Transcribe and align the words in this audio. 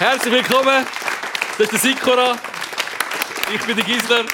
Herzlich 0.00 0.32
willkommen. 0.32 0.86
Das 1.58 1.70
ist 1.70 1.72
der 1.72 1.78
Sikora. 1.78 2.38
Ich 3.54 3.60
bin 3.66 3.76
der 3.76 3.84
Gisler. 3.84 4.24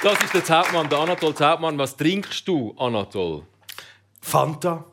Das 0.00 0.22
ist 0.22 0.32
der 0.32 0.44
Zaubmann, 0.44 0.88
der 0.88 1.00
Anatol 1.00 1.34
Zaubmann. 1.34 1.76
Was 1.76 1.96
trinkst 1.96 2.46
du, 2.46 2.72
Anatol? 2.78 3.42
Fanta. 4.20 4.84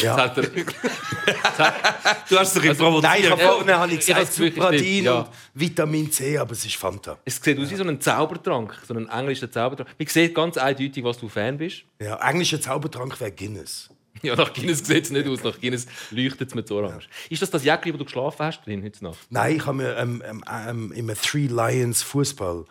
Ja. 0.00 0.16
Hat 0.16 0.38
er... 0.38 0.44
du 2.30 2.38
hast 2.38 2.56
dich 2.56 2.70
also, 2.70 2.82
provoziert. 2.82 3.12
Nein, 3.12 3.22
ich 3.24 3.30
habe 3.30 3.42
vorne 3.42 3.78
habe 3.78 3.92
ich 3.92 3.98
gesagt 3.98 4.32
Supradin 4.32 5.04
ja. 5.04 5.18
und 5.18 5.28
Vitamin 5.52 6.10
C, 6.10 6.38
aber 6.38 6.52
es 6.52 6.64
ist 6.64 6.76
Fanta. 6.76 7.18
Es 7.26 7.36
sieht 7.36 7.58
aus 7.58 7.70
wie 7.70 7.76
so 7.76 7.84
ein 7.84 8.00
Zaubertrank, 8.00 8.74
so 8.88 8.94
ein 8.94 9.06
englischer 9.10 9.50
Zaubertrank. 9.50 9.90
Man 9.98 10.08
sieht 10.08 10.34
ganz 10.34 10.56
eindeutig, 10.56 11.04
was 11.04 11.18
du 11.18 11.28
Fan 11.28 11.58
bist. 11.58 11.82
Ja, 12.00 12.16
englischer 12.26 12.58
Zaubertrank 12.58 13.20
wäre 13.20 13.32
Guinness. 13.32 13.90
Ja, 14.28 14.36
nach 14.36 14.52
Guinness 14.52 14.86
sieht 14.86 15.04
es 15.04 15.10
nicht 15.10 15.26
aus. 15.26 15.42
Nach 15.42 15.60
Guinness 15.60 15.86
leuchtet 16.10 16.48
es 16.48 16.54
mit 16.54 16.68
so 16.68 16.76
orange. 16.76 17.04
Ja. 17.04 17.30
Ist 17.30 17.42
das 17.42 17.50
das 17.50 17.64
Jäckchen, 17.64 17.92
wo 17.94 17.98
du 17.98 18.04
geschlafen 18.04 18.46
hast 18.46 18.64
drin 18.64 18.82
heute 18.82 19.02
Nacht? 19.04 19.18
Nein, 19.30 19.56
ich 19.56 19.66
habe 19.66 19.76
mir 19.76 19.96
ähm, 19.96 20.22
ähm, 20.24 20.44
ähm, 20.48 20.92
im 20.92 21.08
Three 21.20 21.48
Lions 21.48 22.02
Fußball 22.02 22.64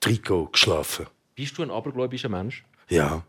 Trikot 0.00 0.50
geschlafen. 0.52 1.06
Bist 1.34 1.56
du 1.56 1.62
ein 1.62 1.70
abergläubischer 1.70 2.28
Mensch? 2.28 2.64
Ja. 2.88 3.22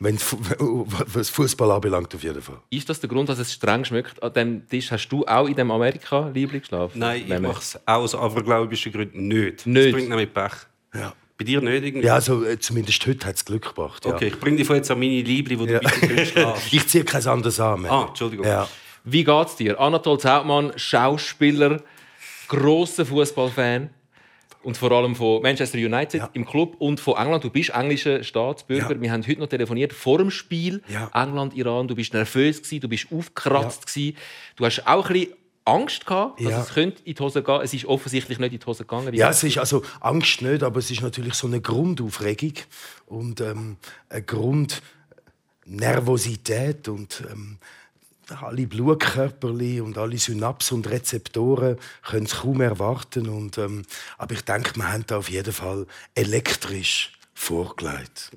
Wenn, 0.00 0.18
was 0.18 1.30
Fußball 1.30 1.70
anbelangt, 1.70 2.14
auf 2.14 2.22
jeden 2.22 2.42
Fall. 2.42 2.60
Ist 2.70 2.88
das 2.88 3.00
der 3.00 3.08
Grund, 3.08 3.28
dass 3.28 3.38
es 3.38 3.52
streng 3.52 3.84
schmeckt 3.84 4.22
an 4.22 4.32
dem 4.32 4.68
Tisch? 4.68 4.90
Hast 4.90 5.08
du 5.08 5.24
auch 5.24 5.46
in 5.46 5.54
dem 5.54 5.70
Amerika 5.70 6.28
Liebling 6.28 6.60
geschlafen? 6.60 6.98
Nein, 6.98 7.24
ich 7.26 7.40
mache 7.40 7.60
es 7.60 7.78
aus 7.86 8.14
abergläubischen 8.14 8.92
Gründen 8.92 9.28
nicht. 9.28 9.66
nicht. 9.66 9.86
Das 9.86 9.92
bringt 9.92 10.08
nämlich 10.08 10.34
Pech. 10.34 10.52
Ja. 10.94 11.14
Bei 11.36 11.44
dir 11.44 11.60
nicht 11.60 11.84
irgendwie? 11.84 12.06
Ja, 12.06 12.14
also, 12.14 12.44
äh, 12.44 12.58
zumindest 12.58 13.04
heute 13.06 13.26
hat 13.26 13.36
es 13.36 13.44
Glück 13.44 13.64
gebracht. 13.68 14.04
Ja. 14.04 14.14
Okay, 14.14 14.28
ich 14.28 14.38
bringe 14.38 14.56
dich 14.56 14.68
jetzt 14.68 14.90
an 14.90 14.98
meine 15.00 15.22
Liebling, 15.22 15.58
wo 15.58 15.66
du 15.66 15.72
ja. 15.72 15.80
bitte 15.80 16.26
schlafst. 16.26 16.66
ich 16.72 16.86
ziehe 16.86 17.04
kein 17.04 17.26
anderes 17.26 17.58
an. 17.58 17.82
Mehr. 17.82 17.90
Ah, 17.90 18.06
Entschuldigung. 18.08 18.46
Ja. 18.46 18.68
Wie 19.02 19.24
geht's 19.24 19.56
dir? 19.56 19.78
Anatol 19.80 20.18
Zautmann, 20.18 20.72
Schauspieler, 20.76 21.82
grosser 22.48 23.04
Fußballfan 23.04 23.90
und 24.62 24.76
vor 24.76 24.92
allem 24.92 25.14
von 25.14 25.42
Manchester 25.42 25.78
United 25.78 26.20
ja. 26.20 26.30
im 26.32 26.46
Club 26.46 26.76
und 26.78 27.00
von 27.00 27.16
England. 27.16 27.44
Du 27.44 27.50
bist 27.50 27.70
englischer 27.70 28.22
Staatsbürger. 28.22 28.94
Ja. 28.94 29.00
Wir 29.00 29.12
haben 29.12 29.26
heute 29.26 29.40
noch 29.40 29.48
telefoniert 29.48 29.92
vor 29.92 30.18
dem 30.18 30.30
Spiel 30.30 30.82
ja. 30.88 31.10
England-Iran. 31.12 31.88
Du 31.88 31.94
bist 31.94 32.14
nervös 32.14 32.62
gewesen, 32.62 32.80
du 32.80 32.88
bist 32.88 33.08
aufgekratzt 33.12 33.86
gewesen. 33.86 34.16
Du 34.56 34.64
hast 34.64 34.86
auch 34.86 35.10
ein 35.10 35.12
bisschen 35.12 35.34
Angst 35.64 36.06
gehabt, 36.06 36.40
dass 36.40 36.50
ja. 36.50 36.60
es 36.60 36.74
könnte 36.74 37.02
in 37.04 37.14
die 37.14 37.22
Hose 37.22 37.42
gehen. 37.42 37.62
Es 37.62 37.72
ist 37.72 37.86
offensichtlich 37.86 38.38
nicht 38.38 38.52
in 38.52 38.58
die 38.58 38.66
Hose 38.66 38.84
gegangen. 38.84 39.14
Ja, 39.14 39.30
es 39.30 39.42
ist 39.42 39.56
also 39.58 39.82
Angst 40.00 40.42
nicht, 40.42 40.62
aber 40.62 40.78
es 40.78 40.90
ist 40.90 41.00
natürlich 41.00 41.32
so 41.34 41.46
eine 41.46 41.62
Grundaufregung 41.62 42.52
und 43.06 43.40
ähm, 43.40 43.78
eine 44.10 44.22
Grundnervosität 44.22 46.88
und 46.88 47.24
ähm, 47.30 47.56
alle 48.40 48.66
Blutkörperli 48.66 49.80
und 49.80 49.96
alle 49.98 50.18
Synapsen 50.18 50.78
und 50.78 50.90
Rezeptoren 50.90 51.78
können 52.02 52.26
es 52.26 52.36
kaum 52.36 52.60
erwarten. 52.60 53.28
Und, 53.28 53.58
ähm, 53.58 53.82
aber 54.18 54.34
ich 54.34 54.42
denke, 54.42 54.76
wir 54.76 54.92
haben 54.92 55.04
da 55.06 55.18
auf 55.18 55.30
jeden 55.30 55.52
Fall 55.52 55.86
elektrisch 56.14 57.12
vorgelegt. 57.34 58.30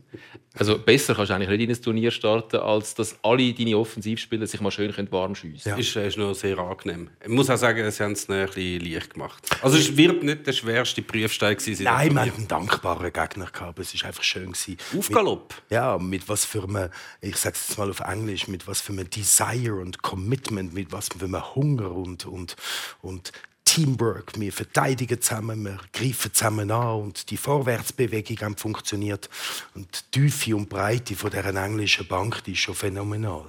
Also 0.55 0.79
besser 0.79 1.13
kannst 1.13 1.29
du 1.29 1.35
eigentlich 1.35 1.49
nicht 1.49 1.69
in 1.69 1.75
ein 1.75 1.81
Turnier 1.81 2.11
starten, 2.11 2.57
als 2.57 2.95
dass 2.95 3.15
alle 3.23 3.53
deine 3.53 3.77
Offensivspieler 3.77 4.47
sich 4.47 4.59
mal 4.59 4.71
schön 4.71 4.91
warm 5.11 5.35
schiessen 5.35 5.71
können. 5.71 5.75
Ja. 5.75 5.81
Ist, 5.81 5.95
ist 5.95 6.17
noch 6.17 6.33
sehr 6.33 6.57
angenehm. 6.57 7.11
Ich 7.23 7.29
muss 7.29 7.49
auch 7.49 7.57
sagen, 7.57 7.89
sie 7.91 8.03
haben 8.03 8.13
es 8.13 8.27
ein 8.27 8.47
bisschen 8.47 8.81
leicht 8.81 9.13
gemacht. 9.13 9.47
Also 9.61 9.77
es 9.77 9.95
wird 9.95 10.23
nicht 10.23 10.47
der 10.47 10.53
schwerste 10.53 11.03
Prüfstein 11.03 11.55
gewesen. 11.55 11.83
Nein, 11.83 12.13
wir 12.13 12.21
hatten 12.21 12.37
einen 12.37 12.47
dankbaren 12.47 13.13
Gegner 13.13 13.45
gehabt. 13.45 13.77
Es 13.79 13.93
war 14.01 14.07
einfach 14.07 14.23
schön 14.23 14.53
Aufgalopp. 14.97 15.53
ja, 15.69 15.97
mit 15.99 16.27
was 16.27 16.45
für 16.45 16.63
einem, 16.63 16.89
ich 17.21 17.37
sage 17.37 17.55
es 17.55 17.67
jetzt 17.67 17.77
mal 17.77 17.89
auf 17.91 17.99
Englisch, 17.99 18.47
mit 18.47 18.67
was 18.67 18.81
für 18.81 18.93
einem 18.93 19.09
Desire 19.09 19.75
und 19.75 20.01
Commitment, 20.01 20.73
mit 20.73 20.91
was 20.91 21.09
für 21.09 21.23
einem 21.23 21.55
Hunger 21.55 21.91
und, 21.91 22.25
und, 22.25 22.55
und 23.01 23.31
Teamwork. 23.77 24.31
Wir 24.39 24.51
verteidigen 24.51 25.21
zusammen, 25.21 25.63
wir 25.63 25.77
greifen 25.93 26.33
zusammen 26.33 26.71
an 26.71 26.99
und 26.99 27.29
die 27.29 27.37
Vorwärtsbewegung 27.37 28.39
hat 28.39 28.59
funktioniert. 28.59 29.29
Und 29.75 29.87
die 30.15 30.19
Tiefe 30.19 30.55
und 30.55 30.67
Breite 30.67 31.15
von 31.15 31.29
dieser 31.29 31.53
englischen 31.53 32.07
Bank 32.07 32.43
die 32.43 32.53
ist 32.53 32.59
schon 32.59 32.73
phänomenal. 32.73 33.45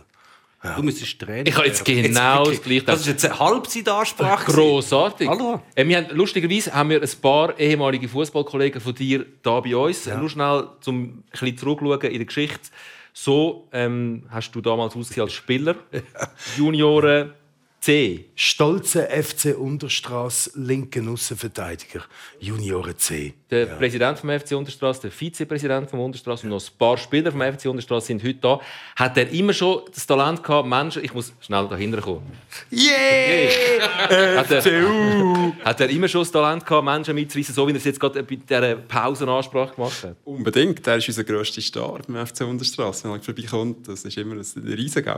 Ja. 0.63 0.75
Du 0.75 0.83
müsstest 0.83 1.19
Trainer 1.19 1.47
Ich 1.47 1.57
habe 1.57 1.67
jetzt 1.67 1.83
genau 1.83 2.45
jetzt, 2.45 2.59
das 2.59 2.63
Gleiche. 2.63 2.85
Das 2.85 3.01
ist 3.01 3.07
jetzt 3.07 3.25
eine 3.25 3.39
Halbzeitansprache. 3.39 4.53
Grossartig. 4.53 5.29
Hallo. 5.29 5.63
Äh, 5.75 5.87
wir 5.87 5.97
haben, 5.97 6.15
lustigerweise 6.15 6.75
haben 6.75 6.91
wir 6.91 7.01
ein 7.01 7.09
paar 7.23 7.59
ehemalige 7.59 8.07
Fußballkollegen 8.07 8.83
von 8.83 8.95
dir 8.95 9.25
hier 9.43 9.63
bei 9.63 9.77
uns. 9.77 10.05
Ja. 10.05 10.19
Nur 10.19 10.29
schnell, 10.29 10.69
um 10.85 11.05
ein 11.05 11.25
bisschen 11.31 11.57
zurückzuschauen 11.57 12.03
in 12.03 12.19
der 12.19 12.27
Geschichte. 12.27 12.69
So 13.15 13.67
ähm, 13.73 14.25
hast 14.29 14.53
du 14.53 14.61
damals 14.61 14.95
ausgesehen 14.95 15.25
als 15.25 15.33
Spieler. 15.33 15.77
Junioren, 16.59 17.33
C. 17.81 18.25
Stolze 18.35 19.09
FC 19.09 19.57
Unterstraß, 19.57 20.53
linken 20.57 21.09
Außenverteidiger, 21.09 22.03
Junioren 22.41 22.99
C. 22.99 23.35
Der 23.51 23.67
ja. 23.67 23.75
Präsident 23.77 24.19
vom 24.19 24.31
FC 24.31 24.53
Unterstraß, 24.53 25.01
der 25.01 25.13
Vizepräsident 25.13 25.89
vom 25.89 26.01
Unterstraß 26.01 26.43
und 26.43 26.51
noch 26.51 26.61
ein 26.61 26.77
paar 26.77 26.99
Spieler 26.99 27.31
vom 27.31 27.41
FC 27.41 27.67
Unterstraß 27.67 28.07
sind 28.07 28.23
heute 28.25 28.41
da. 28.41 28.61
Hat 28.97 29.17
er 29.17 29.31
immer 29.31 29.53
schon 29.53 29.83
das 29.95 30.07
Talent 30.07 30.43
gehabt, 30.43 30.69
Menschen, 30.69 31.05
ich 31.05 31.15
muss 31.15 31.33
schnell 31.41 31.69
dahinter 31.69 32.01
kommen. 32.01 32.33
Yeah! 32.73 34.39
hat, 34.39 34.51
er, 34.51 35.55
hat 35.65 35.81
er 35.81 35.89
immer 35.89 36.09
schon 36.09 36.23
das 36.23 36.33
Talent 36.33 36.67
gehabt, 36.67 36.85
Menschen 36.85 37.15
mitzureißen, 37.15 37.55
so 37.55 37.67
wie 37.69 37.73
er 37.73 37.77
es 37.77 37.85
jetzt 37.85 38.01
gerade 38.01 38.23
bei 38.25 38.37
dieser 38.37 38.75
Pausenansprache 38.75 39.77
gemacht 39.77 40.03
hat? 40.03 40.17
Unbedingt. 40.25 40.85
Er 40.87 40.97
ist 40.97 41.09
unser 41.09 41.23
grösster 41.23 41.61
Star 41.61 42.01
beim 42.07 42.27
FC 42.27 42.41
Unterstraß. 42.41 43.05
Wenn 43.05 43.13
er 43.13 43.21
vorbeikommt, 43.21 43.87
das 43.87 44.05
ist 44.05 44.17
immer 44.19 44.35
ein 44.35 44.65
riesiger 44.65 45.17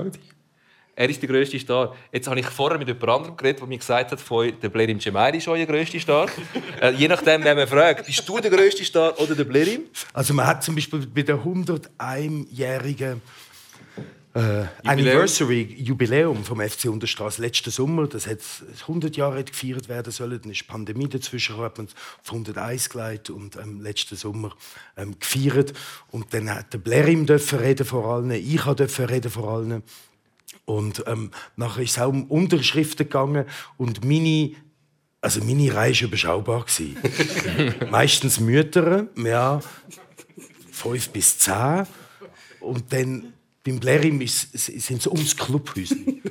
er 0.97 1.09
ist 1.09 1.23
der 1.23 1.28
grösste 1.28 1.59
Star. 1.59 1.97
Jetzt 2.12 2.28
habe 2.28 2.41
ich 2.41 2.47
vorher 2.47 2.78
mit 2.78 2.89
jemand 2.89 3.09
anderem 3.09 3.37
geredet, 3.37 3.61
der 3.61 3.69
mir 3.69 3.78
gesagt 3.78 4.12
hat, 4.12 4.21
von 4.21 4.53
der 4.61 4.69
Blerim 4.69 5.01
Cemairi 5.01 5.39
ist 5.39 5.49
euer 5.49 5.67
grösster 5.67 6.01
Star. 6.01 6.28
äh, 6.81 6.91
je 6.93 7.09
nachdem, 7.09 7.43
wer 7.45 7.55
man 7.55 7.67
fragt, 7.67 8.06
bist 8.06 8.28
du 8.28 8.39
der 8.39 8.51
grösste 8.51 8.84
Star 8.84 9.19
oder 9.19 9.34
der 9.34 9.45
Blerim? 9.45 9.83
Also 10.12 10.34
man 10.34 10.47
hat 10.47 10.62
zum 10.62 10.75
Beispiel 10.75 11.06
bei 11.06 11.23
der 11.23 11.37
101-jährigen 11.37 13.23
äh, 14.34 14.65
Anniversary 14.84 15.75
Jubiläum 15.78 16.45
vom 16.45 16.61
FC 16.61 16.84
Unterstraße 16.84 17.43
letzten 17.43 17.71
Sommer, 17.71 18.07
das 18.07 18.27
hat 18.28 18.39
100 18.83 19.17
Jahre 19.17 19.43
gefeiert 19.43 19.89
werden 19.89 20.12
sollen, 20.12 20.41
dann 20.41 20.53
ist 20.53 20.61
die 20.61 20.65
Pandemie 20.65 21.09
dazwischen 21.09 21.59
hat 21.59 21.78
man 21.78 21.89
auf 21.89 22.31
101 22.31 22.91
geleitet 22.91 23.31
und 23.31 23.57
ähm, 23.57 23.81
letzten 23.81 24.17
Sommer 24.17 24.55
ähm, 24.97 25.19
gefeiert 25.19 25.72
und 26.12 26.33
dann 26.33 26.49
hat 26.55 26.72
der 26.72 26.78
Blerim 26.78 27.27
dürfen 27.27 27.59
reden 27.59 27.84
vor 27.84 28.07
allen, 28.07 28.31
ich 28.31 28.62
durfte 28.62 29.11
reden 29.11 29.31
vor 29.31 29.49
allen 29.49 29.83
und 30.65 31.05
ähm, 31.06 31.31
nachher 31.56 31.83
ist 31.83 31.93
es 31.93 31.99
auch 31.99 32.09
um 32.09 32.25
Unterschriften 32.25 33.06
gegangen 33.06 33.44
und 33.77 34.05
meine 34.05 34.53
also 35.22 35.44
meine 35.44 35.75
Reihe 35.75 35.94
war 35.94 36.09
überschaubar. 36.09 36.65
Meistens 37.91 38.41
Mütter, 38.41 39.06
ja, 39.16 39.60
fünf 40.72 41.10
bis 41.10 41.39
zehn. 41.39 41.87
Und 42.60 42.93
dann 42.93 43.34
beim 43.65 43.78
Blerim 43.78 44.27
sind 44.27 45.00
es 45.00 45.06
ums 45.06 45.37
Clubhäuschen 45.37 46.22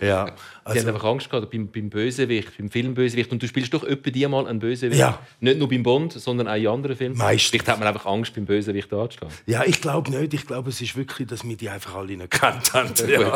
ja, 0.00 0.32
also, 0.70 0.80
Sie 0.80 0.86
haben 0.86 0.94
einfach 0.94 1.08
Angst 1.08 1.30
gehabt 1.30 1.50
beim, 1.50 1.68
beim 1.68 1.90
Bösewicht, 1.90 2.56
beim 2.58 2.70
Filmbösewicht. 2.70 3.30
Und 3.32 3.42
du 3.42 3.48
spielst 3.48 3.72
doch 3.74 3.84
öppe 3.84 4.12
die 4.12 4.26
mal 4.26 4.46
einen 4.46 4.58
Bösewicht. 4.58 4.98
Ja. 4.98 5.18
Nicht 5.40 5.58
nur 5.58 5.68
beim 5.68 5.82
Bond, 5.82 6.12
sondern 6.12 6.48
auch 6.48 6.54
in 6.54 6.66
anderen 6.66 6.96
Filmen. 6.96 7.16
Meistens. 7.16 7.50
Vielleicht 7.50 7.68
hat 7.68 7.78
man 7.78 7.88
einfach 7.88 8.06
Angst, 8.06 8.34
beim 8.34 8.46
Bösewicht 8.46 8.92
anzustehen. 8.92 9.30
Ja, 9.46 9.64
ich 9.64 9.80
glaube 9.80 10.10
nicht. 10.10 10.34
Ich 10.34 10.46
glaube, 10.46 10.70
es 10.70 10.80
ist 10.80 10.96
wirklich, 10.96 11.28
dass 11.28 11.44
wir 11.44 11.56
die 11.56 11.68
einfach 11.68 11.94
alle 11.94 12.16
nicht 12.16 12.30
kennt 12.30 12.72
haben. 12.72 12.90
Ja. 13.10 13.32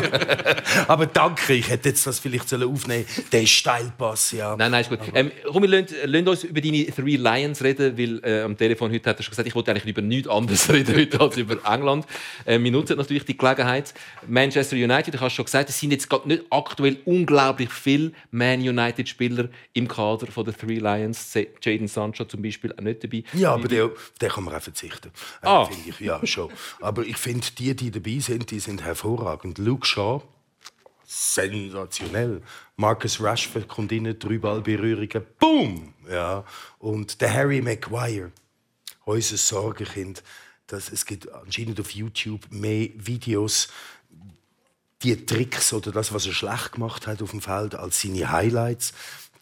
Aber 0.88 1.06
danke, 1.06 1.54
ich 1.54 1.68
hätte 1.68 1.88
jetzt 1.88 2.06
das 2.06 2.18
vielleicht 2.20 2.52
aufnehmen 2.54 3.04
sollen. 3.08 3.26
Der 3.32 3.46
Steilpass, 3.46 4.32
ja. 4.32 4.56
Nein, 4.56 4.70
nein, 4.70 4.82
ist 4.82 4.90
gut. 4.90 5.00
Ähm, 5.14 5.32
komm, 5.50 5.62
wir 5.62 5.68
lassen, 6.06 6.28
uns 6.28 6.44
über 6.44 6.60
deine 6.60 6.86
Three 6.86 7.16
Lions 7.16 7.62
reden, 7.62 7.98
weil 7.98 8.20
äh, 8.24 8.42
am 8.42 8.56
Telefon 8.56 8.92
heute 8.92 9.10
hat 9.10 9.18
er 9.18 9.22
schon 9.22 9.30
gesagt, 9.30 9.48
ich 9.48 9.54
wollte 9.54 9.70
eigentlich 9.70 9.86
über 9.86 10.02
nichts 10.02 10.28
anderes 10.28 10.68
reden 10.72 10.94
heute 10.94 11.20
als 11.20 11.36
über 11.36 11.58
England. 11.64 12.06
Äh, 12.44 12.60
wir 12.60 12.70
nutzen 12.70 12.96
natürlich 12.96 13.24
die 13.24 13.36
Gelegenheit. 13.36 13.94
Manchester 14.26 14.76
United, 14.76 15.14
du 15.14 15.20
hast 15.20 15.32
schon 15.34 15.44
gesagt, 15.44 15.68
es 15.68 15.78
sind 15.78 15.90
jetzt 15.90 16.08
gerade 16.08 16.28
nicht 16.28 16.44
aktuell 16.50 16.98
unglaublich 17.24 17.72
viele 17.72 18.12
Man 18.30 18.60
United-Spieler 18.60 19.48
im 19.72 19.88
Kader 19.88 20.26
von 20.26 20.44
der 20.44 20.56
Three 20.56 20.78
Lions. 20.78 21.34
Jaden 21.34 21.88
Sancho 21.88 22.24
zum 22.24 22.42
Beispiel 22.42 22.72
auch 22.72 22.82
nicht 22.82 23.02
dabei. 23.02 23.24
Ja, 23.32 23.54
aber 23.54 23.68
der, 23.68 23.90
der 24.20 24.28
kann 24.28 24.44
man 24.44 24.54
auch 24.54 24.62
verzichten. 24.62 25.10
Äh, 25.42 25.46
ah. 25.46 25.70
ich. 25.86 26.00
Ja, 26.00 26.24
schon. 26.26 26.52
Aber 26.80 27.02
ich 27.02 27.16
finde, 27.16 27.46
die, 27.58 27.74
die 27.74 27.90
dabei 27.90 28.18
sind, 28.18 28.50
die 28.50 28.60
sind 28.60 28.82
hervorragend. 28.84 29.58
Luke 29.58 29.86
Shaw, 29.86 30.22
sensationell. 31.04 32.42
Marcus 32.76 33.20
Rashford 33.22 33.68
kommt 33.68 33.92
rein, 33.92 34.14
drei 34.18 34.38
Ballberührungen, 34.38 35.24
boom! 35.38 35.94
Ja. 36.10 36.44
Und 36.78 37.20
der 37.20 37.32
Harry 37.32 37.62
Maguire, 37.62 38.32
unser 39.04 39.36
Sorgenkind, 39.38 40.22
dass 40.66 40.90
es 40.90 41.06
gibt 41.06 41.30
anscheinend 41.32 41.80
auf 41.80 41.90
YouTube 41.90 42.50
mehr 42.50 42.88
Videos, 42.96 43.68
die 45.04 45.26
Tricks 45.26 45.72
oder 45.72 45.92
das, 45.92 46.12
was 46.12 46.26
er 46.26 46.32
schlecht 46.32 46.72
gemacht 46.72 47.06
hat 47.06 47.22
auf 47.22 47.30
dem 47.30 47.40
Feld, 47.40 47.74
als 47.74 48.00
seine 48.00 48.30
Highlights. 48.30 48.92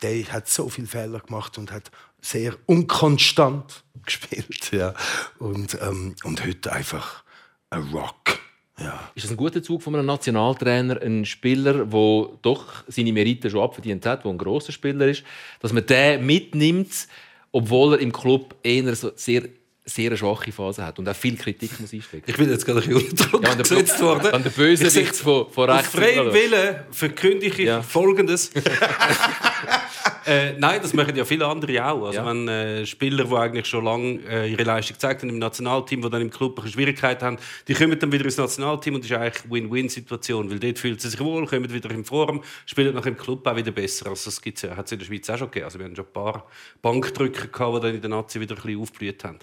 Der 0.03 0.25
hat 0.33 0.49
so 0.49 0.69
viele 0.69 0.89
Fehler 0.89 1.21
gemacht 1.21 1.57
und 1.59 1.71
hat 1.71 1.91
sehr 2.21 2.57
unkonstant 2.67 3.85
gespielt. 4.05 4.73
Ja. 4.73 4.95
Und, 5.39 5.79
ähm, 5.81 6.17
und 6.25 6.45
heute 6.45 6.73
einfach 6.73 7.23
ein 7.71 7.83
Rock. 7.93 8.39
Ja. 8.79 9.11
Ist 9.15 9.25
das 9.25 9.31
ein 9.31 9.37
guter 9.37 9.63
Zug 9.63 9.83
von 9.83 9.95
einem 9.95 10.07
Nationaltrainer, 10.07 11.01
ein 11.01 11.25
Spieler, 11.25 11.87
der 11.87 12.29
doch 12.43 12.85
seine 12.89 13.13
Meriten 13.13 13.51
schon 13.51 13.63
abverdient 13.63 14.05
hat, 14.07 14.25
der 14.25 14.31
ein 14.31 14.39
grosser 14.39 14.73
Spieler 14.73 15.07
ist, 15.07 15.23
dass 15.61 15.73
man 15.73 15.87
den 15.87 16.27
mitnimmt, 16.27 17.07
obwohl 17.53 17.95
er 17.95 18.01
im 18.01 18.13
Club 18.13 18.57
eher 18.63 18.95
so 18.97 19.13
sehr 19.15 19.45
sehr 19.85 20.09
eine 20.11 20.17
schwache 20.17 20.53
Phase 20.53 20.87
hat 20.87 20.99
und 21.01 21.09
auch 21.09 21.17
viel 21.17 21.37
Kritik 21.37 21.81
muss 21.81 21.93
einstecken. 21.93 22.25
Ich 22.31 22.37
bin 22.37 22.49
jetzt 22.49 22.65
gerade 22.65 22.81
ein 22.83 22.89
bisschen 22.89 23.09
unter 23.11 23.25
Druck 23.29 23.45
Ja, 23.45 23.55
gesetzt 23.55 24.01
worden. 24.01 24.29
Dann 24.31 24.43
der 24.45 24.51
Bösewicht 24.51 25.17
von, 25.17 25.51
von 25.51 25.69
rechts. 25.71 25.89
freiem 25.89 26.33
Willen 26.33 26.77
verkündige 26.93 27.63
ich 27.63 27.67
Ja. 27.69 27.83
Folgendes. 27.83 28.53
äh, 30.27 30.53
nein, 30.59 30.81
das 30.81 30.93
machen 30.95 31.17
ja 31.17 31.25
viele 31.25 31.47
andere 31.47 31.85
auch. 31.85 32.07
Also 32.07 32.19
Ja. 32.19 32.27
wenn 32.27 32.47
äh, 32.49 32.87
Spieler, 32.87 33.25
die 33.25 33.35
eigentlich 33.35 33.67
schon 33.67 33.85
lange 33.85 34.21
äh, 34.29 34.51
ihre 34.53 34.63
Leistung 34.63 34.95
gezeigt 34.95 35.23
haben 35.23 35.31
im 35.31 35.39
Nationalteam, 35.39 36.01
die 36.03 36.11
dann 36.11 36.23
im 36.23 36.31
Club 36.31 36.63
Schwierigkeiten 36.69 37.25
haben, 37.25 37.37
die 37.67 37.75
kommen 37.75 37.99
dann 37.99 38.13
wieder 38.13 38.25
ins 38.25 38.37
Nationalteam 38.37 38.95
und 38.95 39.05
das 39.05 39.11
ist 39.11 39.17
eigentlich 39.17 39.43
eine 39.45 39.53
Win-Win-Situation, 39.53 40.51
weil 40.51 40.59
dort 40.61 40.79
fühlen 40.79 40.99
sie 40.99 41.09
sich 41.09 41.21
wohl, 41.21 41.47
kommen 41.47 41.73
wieder 41.73 41.91
in 41.91 42.05
Form, 42.05 42.43
spielen 42.67 42.95
nach 42.95 43.07
im 43.07 43.17
Club 43.17 43.47
auch 43.47 43.57
wieder 43.57 43.73
besser. 43.73 44.07
Also 44.11 44.31
das 44.31 44.41
gibt's 44.41 44.63
ja, 44.63 44.77
hat 44.77 44.87
es 44.87 44.93
in 44.93 44.99
der 45.01 45.07
Schweiz 45.07 45.29
auch 45.29 45.39
schon 45.39 45.49
gegeben. 45.51 45.65
Also 45.65 45.79
wir 45.79 45.87
haben 45.87 45.97
schon 45.97 46.07
ein 46.07 46.13
paar 46.13 46.47
Bankdrücker 46.83 47.49
gehabt, 47.49 47.77
die 47.79 47.81
dann 47.81 47.95
in 47.97 48.01
der 48.01 48.11
Nazi 48.11 48.41
wieder 48.41 48.55
ein 48.55 48.63
bisschen 48.63 48.81
aufgeblüht 48.81 49.25
haben. 49.25 49.39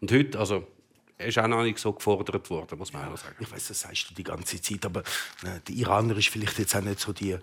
Und 0.00 0.12
heute, 0.12 0.38
also 0.38 0.66
er 1.20 1.26
ist 1.26 1.38
auch 1.38 1.46
noch 1.46 1.62
nicht 1.62 1.78
so 1.78 1.92
gefordert 1.92 2.48
worden, 2.48 2.78
muss 2.78 2.92
man 2.92 3.06
auch 3.06 3.16
sagen. 3.16 3.36
Ich 3.40 3.52
weiß, 3.52 3.68
das 3.68 3.80
sagst 3.80 4.10
du 4.10 4.14
die 4.14 4.24
ganze 4.24 4.60
Zeit, 4.60 4.84
aber 4.86 5.00
äh, 5.00 5.60
der 5.68 5.74
Iraner 5.74 6.16
ist 6.16 6.28
vielleicht 6.28 6.58
jetzt 6.58 6.74
auch 6.74 6.80
nicht 6.80 6.98
so 6.98 7.12
die, 7.12 7.36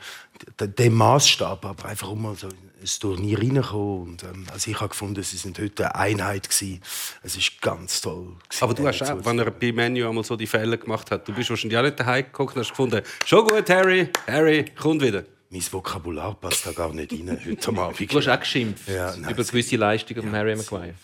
der, 0.59 0.67
der 0.67 0.89
Maßstab, 0.89 1.63
aber 1.63 1.85
einfach 1.85 2.09
um 2.09 2.23
mal 2.23 2.35
so 2.35 2.49
ins 2.81 2.97
Turnier 2.97 3.39
reinkommen. 3.39 4.01
Und, 4.01 4.23
ähm, 4.23 4.47
also 4.51 4.71
ich 4.71 4.79
habe 4.79 4.89
gefunden, 4.89 5.21
sie 5.21 5.37
sind 5.37 5.59
heute 5.59 5.93
eine 5.93 5.95
Einheit 5.95 6.49
gewesen. 6.49 6.81
Es 7.21 7.37
ist 7.37 7.61
ganz 7.61 8.01
toll. 8.01 8.35
gewesen, 8.49 8.63
Aber 8.63 8.73
du 8.73 8.87
hast 8.87 9.03
auch, 9.03 9.23
wenn 9.23 9.39
er 9.39 9.51
bei 9.51 9.71
Menu 9.71 10.07
einmal 10.07 10.23
so 10.23 10.35
die 10.35 10.47
Fälle 10.47 10.77
gemacht 10.77 11.11
hat, 11.11 11.27
du 11.27 11.33
bist 11.33 11.49
wahrscheinlich 11.51 11.77
auch 11.77 11.83
nicht 11.83 11.99
daheim 11.99 12.25
geguckt 12.25 12.55
und 12.55 12.61
hast 12.61 12.69
gefunden, 12.69 13.01
schon 13.25 13.47
gut, 13.47 13.69
Harry, 13.69 14.09
Harry, 14.25 14.65
kommt 14.75 15.03
wieder. 15.03 15.23
Mein 15.49 15.61
Vokabular 15.71 16.33
passt 16.35 16.65
da 16.65 16.71
gar 16.71 16.91
nicht 16.91 17.13
rein 17.13 17.39
heute 17.45 17.69
Abend. 17.79 18.11
Du 18.11 18.17
hast 18.17 18.27
auch 18.27 18.39
geschimpft 18.39 18.87
Ja, 18.89 19.15
nein, 19.15 19.31
über 19.31 19.43
gewisse 19.43 19.77
Leistungen 19.77 20.23
von 20.23 20.33
Harry 20.33 20.55
Maguire. 20.55 20.95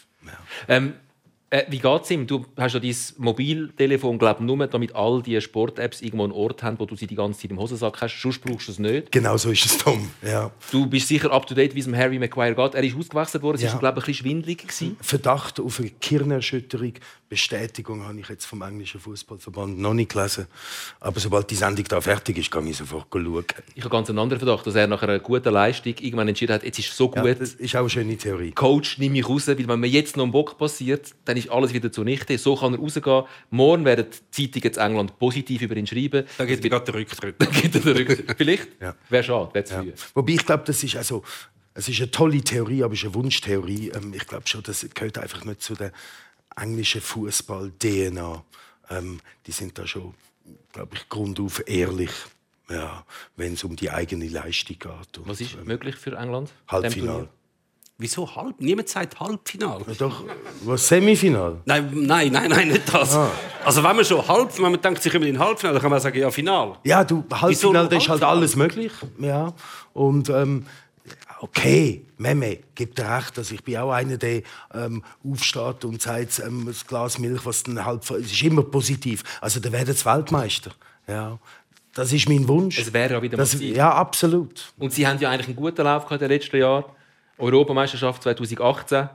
Ähm, 0.68 0.94
äh, 1.54 1.66
wie 1.70 1.78
geht 1.78 2.02
es 2.02 2.10
ihm? 2.10 2.26
Du 2.26 2.46
hast 2.58 2.74
ja 2.74 2.80
dein 2.80 2.96
Mobiltelefon, 3.18 4.18
glaube 4.18 4.44
nur 4.44 4.66
damit 4.66 4.96
all 4.96 5.22
die 5.22 5.40
Sport-Apps 5.40 6.02
irgendwo 6.02 6.24
einen 6.24 6.34
Ort 6.34 6.64
haben, 6.64 6.80
wo 6.80 6.86
du 6.86 6.96
sie 6.96 7.06
die 7.06 7.14
ganze 7.16 7.42
Zeit 7.42 7.52
im 7.52 7.60
Hosensack 7.60 8.02
hast. 8.02 8.20
Sonst 8.20 8.40
brauchst 8.42 8.68
du 8.70 8.72
es 8.72 8.80
nicht. 8.80 9.12
Genau 9.12 9.38
so 9.38 9.52
ist 9.52 9.64
es, 9.66 9.78
Tom. 9.78 10.10
Ja. 10.24 10.50
Du 10.72 10.88
bist 10.88 11.08
sicher 11.08 11.32
up 11.32 11.46
to 11.46 11.54
date, 11.54 11.76
wie 11.76 11.80
es 11.82 11.88
Harry 11.88 12.18
Maguire 12.18 12.56
geht. 12.56 12.74
Er 12.74 12.84
ist 12.84 12.96
ausgewechselt 12.98 13.44
worden. 13.44 13.58
Es 13.58 13.62
Ja. 13.62 13.74
war, 13.74 13.80
glaube 13.80 14.00
ich, 14.00 14.04
ein 14.04 14.08
bisschen 14.08 14.26
schwindelig. 14.26 14.58
Gewesen. 14.64 14.98
Verdacht 15.00 15.60
auf 15.60 15.80
eine 15.80 15.90
Kirnerschütterung. 15.92 16.94
Bestätigung 17.30 18.04
habe 18.06 18.20
ich 18.20 18.30
jetzt 18.30 18.46
vom 18.46 18.62
englischen 18.62 19.00
Fußballverband 19.00 19.80
noch 19.80 19.94
nicht 19.96 20.12
gelesen. 20.12 20.46
Aber 21.00 21.20
sobald 21.20 21.50
die 21.50 21.56
Sendung 21.56 21.86
da 21.90 22.00
fertig 22.00 22.38
ist, 22.38 22.52
kann 22.52 22.68
ich 22.68 22.78
sofort 22.78 23.08
schauen. 23.12 23.46
Ich 23.74 23.84
habe 23.84 23.90
ganz 23.90 24.08
einen 24.10 24.20
anderen 24.20 24.40
Verdacht, 24.40 24.68
dass 24.68 24.76
er 24.76 24.86
nach 24.86 25.02
einer 25.02 25.18
guten 25.18 25.52
Leistung 25.52 25.96
irgendwann 26.00 26.28
entschieden 26.28 26.54
hat, 26.54 26.64
jetzt 26.64 26.78
ist 26.78 26.90
es 26.92 26.98
so 26.98 27.10
gut. 27.10 27.26
Ja, 27.26 27.34
das 27.34 27.54
ist 27.56 27.76
auch 27.76 27.80
eine 27.80 27.90
schöne 27.90 28.18
Theorie. 28.18 28.52
Coach, 28.52 29.00
nimm 29.00 29.14
mich 29.14 29.28
raus, 29.28 29.48
weil 29.48 29.68
wenn 29.68 29.80
mir 29.80 29.88
jetzt 29.88 30.16
noch 30.16 30.26
ein 30.26 30.32
Bock 30.32 30.58
passiert, 30.60 31.16
dann 31.26 31.36
ist 31.38 31.43
alles 31.52 31.74
wieder 31.74 31.92
zunichte. 31.92 32.38
So 32.38 32.56
kann 32.56 32.74
er 32.74 32.80
rausgehen. 32.80 33.24
Morgen 33.50 33.86
werden 33.86 34.06
die 34.38 34.52
Zeitungen 34.52 34.74
in 34.76 34.80
England 34.82 35.20
positiv 35.20 35.62
über 35.62 35.76
ihn 35.76 35.88
schreiben. 35.88 36.26
Da 36.38 36.46
geht 36.46 36.62
gerade 36.62 36.86
der 36.86 36.94
Rücktritt. 36.96 37.36
Dann 37.40 37.52
geht 37.52 37.76
er 37.76 37.82
den 37.82 37.98
Rücktritt. 37.98 38.34
Vielleicht 38.38 38.68
Ja. 38.82 38.96
wäre 39.10 39.24
schade, 39.24 39.54
wäre 39.54 39.66
zu 39.66 39.74
Ja. 39.76 39.82
früh. 39.84 39.94
Wobei 40.16 40.32
ich 40.34 40.46
glaube, 40.46 40.64
das 40.66 40.84
ist 40.84 40.96
also 40.96 41.24
es 41.76 41.90
ist 41.90 42.00
eine 42.02 42.12
tolle 42.12 42.42
Theorie, 42.42 42.84
aber 42.84 42.94
es 42.94 43.00
ist 43.00 43.06
eine 43.06 43.16
Wunschtheorie. 43.16 43.90
Ähm, 43.96 44.14
ich 44.14 44.28
glaube 44.28 44.48
schon, 44.48 44.62
das 44.64 44.88
gehört 44.94 45.18
einfach 45.18 45.44
nicht 45.44 45.62
zu 45.62 45.74
der 45.74 45.92
englischen 46.56 47.02
Fußball-DNA. 47.02 48.44
Ähm, 48.90 49.20
die 49.48 49.52
sind 49.52 49.78
da 49.78 49.88
schon, 49.88 50.14
glaube 50.72 50.96
ich, 50.96 51.10
grundauf 51.10 51.64
ehrlich, 51.68 52.12
ja, 52.70 53.06
wenn 53.38 53.54
es 53.54 53.64
um 53.64 53.76
die 53.76 53.90
eigene 53.90 54.28
Leistung 54.28 54.78
geht. 54.80 55.18
Und, 55.18 55.28
Was 55.28 55.42
ist 55.42 55.56
ähm, 55.56 55.66
möglich 55.66 55.96
für 55.96 56.16
England? 56.16 56.52
Halbfinale. 56.68 57.30
Wieso 57.98 58.36
halb? 58.36 58.60
Niemand 58.60 58.90
sagt 58.90 59.20
Halbfinale. 59.20 59.86
Ja, 59.88 59.94
Doch, 60.00 60.24
was 60.66 60.88
Semifinal? 60.88 61.62
Nein, 61.66 61.90
nein, 61.94 62.32
nein, 62.32 62.50
nein, 62.50 62.68
nicht 62.70 62.92
das. 62.94 63.18
Also 63.64 63.84
wenn 63.84 63.96
man 63.96 64.04
schon 64.04 64.28
halb, 64.28 64.56
wenn 64.58 64.72
man 64.72 64.82
denkt, 64.82 65.04
sie 65.04 65.10
kommen 65.10 65.28
in 65.28 65.38
Halbfinale, 65.38 65.76
dann 65.76 65.82
kann 65.82 65.92
man 65.92 66.02
sagen, 66.02 66.18
ja, 66.18 66.32
Final. 66.32 66.74
Ja, 66.84 67.04
du, 67.04 67.24
Halbfinale, 67.32 67.88
da 67.88 67.98
ist 67.98 68.10
halt 68.10 68.24
alles 68.24 68.56
möglich. 68.56 68.92
Ja. 69.20 69.54
Und 69.94 70.30
ähm, 70.30 70.66
okay, 71.40 72.06
Meme, 72.18 72.60
gibt 72.74 72.98
dir 72.98 73.10
recht, 73.10 73.38
dass 73.38 73.52
ich 73.52 73.64
bin 73.64 73.78
auch 73.78 73.92
einer, 73.92 74.18
der 74.18 74.42
ähm, 74.74 75.04
aufsteht 75.24 75.86
und 75.86 76.02
sagt, 76.02 76.40
ähm, 76.40 76.64
das 76.66 76.88
Glas 76.88 77.20
Milch, 77.20 77.46
was 77.46 77.64
dann 77.64 77.86
halb, 77.86 78.02
es 78.10 78.32
ist 78.32 78.42
immer 78.42 78.64
positiv. 78.64 79.24
Also, 79.42 79.60
der 79.60 79.72
werden 79.72 79.90
jetzt 79.90 80.06
Weltmeister. 80.06 80.72
Ja. 81.08 81.38
Das 81.94 82.12
ist 82.12 82.28
mein 82.28 82.48
Wunsch. 82.48 82.80
Es 82.80 82.92
wäre 82.92 83.14
ja 83.14 83.22
wieder 83.22 83.38
mal 83.38 83.44
das. 83.44 83.60
Ja, 83.60 83.94
absolut. 83.94 84.74
Und 84.80 84.94
sie 84.94 85.06
haben 85.06 85.20
ja 85.20 85.30
eigentlich 85.30 85.48
einen 85.48 85.56
guten 85.56 85.84
Lauf 85.84 86.06
gehabt 86.06 86.24
in 86.24 86.30
den 86.30 86.38
letzten 86.38 86.58
Jahren. 86.58 86.86
Europameisterschaft 87.44 88.24
2018, 88.24 89.10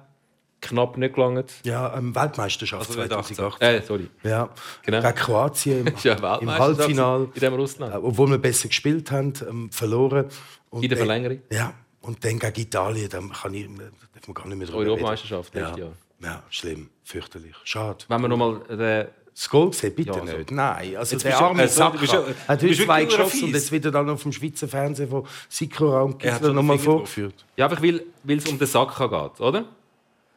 knapp 0.61 0.97
nicht 0.97 1.15
gelangt. 1.15 1.53
Ja, 1.65 1.97
ähm, 1.97 2.15
Weltmeisterschaft 2.15 2.89
Also 2.89 3.01
nicht 3.01 3.11
2008. 3.13 3.63
Äh, 3.63 3.83
sorry. 3.83 4.09
Ja, 4.23 4.49
Genau. 4.83 5.01
gegen 5.01 5.13
Kroatien 5.15 5.87
im, 5.87 5.95
ja 6.03 6.37
im 6.37 6.51
Halbfinale. 6.59 7.29
in 7.35 7.41
dem 7.41 7.55
Russland. 7.55 7.95
Äh, 7.95 7.99
obwohl 7.99 8.31
wir 8.31 8.39
besser 8.39 8.69
gespielt 8.69 9.11
haben, 9.11 9.33
ähm, 9.49 9.71
verloren. 9.71 10.27
Und 10.71 10.83
In 10.83 10.89
der 10.89 10.99
Verlängerung? 10.99 11.41
Ja, 11.53 11.73
und 12.01 12.25
dann 12.25 12.39
gegen 12.39 12.61
Italien, 12.61 13.09
dann 13.09 13.33
kann 13.33 13.55
ich, 13.55 13.67
darf 14.15 14.27
man 14.27 14.35
gar 14.35 14.47
nicht 14.47 14.59
mehr 14.59 14.67
drüber 14.67 14.79
Europameisterschaft 14.81 15.55
reden. 15.55 15.67
letztes 15.67 15.95
ja. 16.21 16.29
ja, 16.29 16.43
schlimm, 16.51 16.91
fürchterlich, 17.05 17.55
schade. 17.65 18.05
Wenn 18.09 18.21
wir 18.21 18.29
nochmal 18.29 18.61
den 18.69 19.07
Das 19.39 19.49
Goal 19.51 19.71
gesehen, 19.71 19.95
bitte 19.95 20.11
Ja, 20.11 20.21
also. 20.21 20.37
nicht. 20.37 20.51
Nein, 20.51 20.97
also 20.97 21.13
Jetzt 21.15 21.25
der 21.25 21.39
arme 21.41 21.59
du 21.63 21.63
bist 22.01 22.13
ja- 22.13 22.25
hat 22.49 22.61
heute 22.61 22.75
zwei 22.75 23.05
geschossen 23.05 23.45
und 23.45 23.55
jetzt 23.55 23.71
wieder 23.71 23.93
dann 23.93 24.11
auf 24.11 24.21
dem 24.25 24.33
Schweizer 24.33 24.67
Fernsehen 24.67 25.09
von 25.09 25.25
Sikora 25.49 26.03
und 26.03 26.25
Er 26.25 26.33
hat 26.33 26.41
Gisler 26.41 26.55
nochmal 26.55 26.77
vorgeführt. 26.79 27.45
Ja, 27.57 27.67
einfach 27.69 27.81
weil, 27.81 28.03
weil 28.25 28.39
es 28.39 28.47
um 28.49 28.59
den 28.59 28.67
Saka 28.67 29.07
geht, 29.07 29.41
oder? 29.41 29.65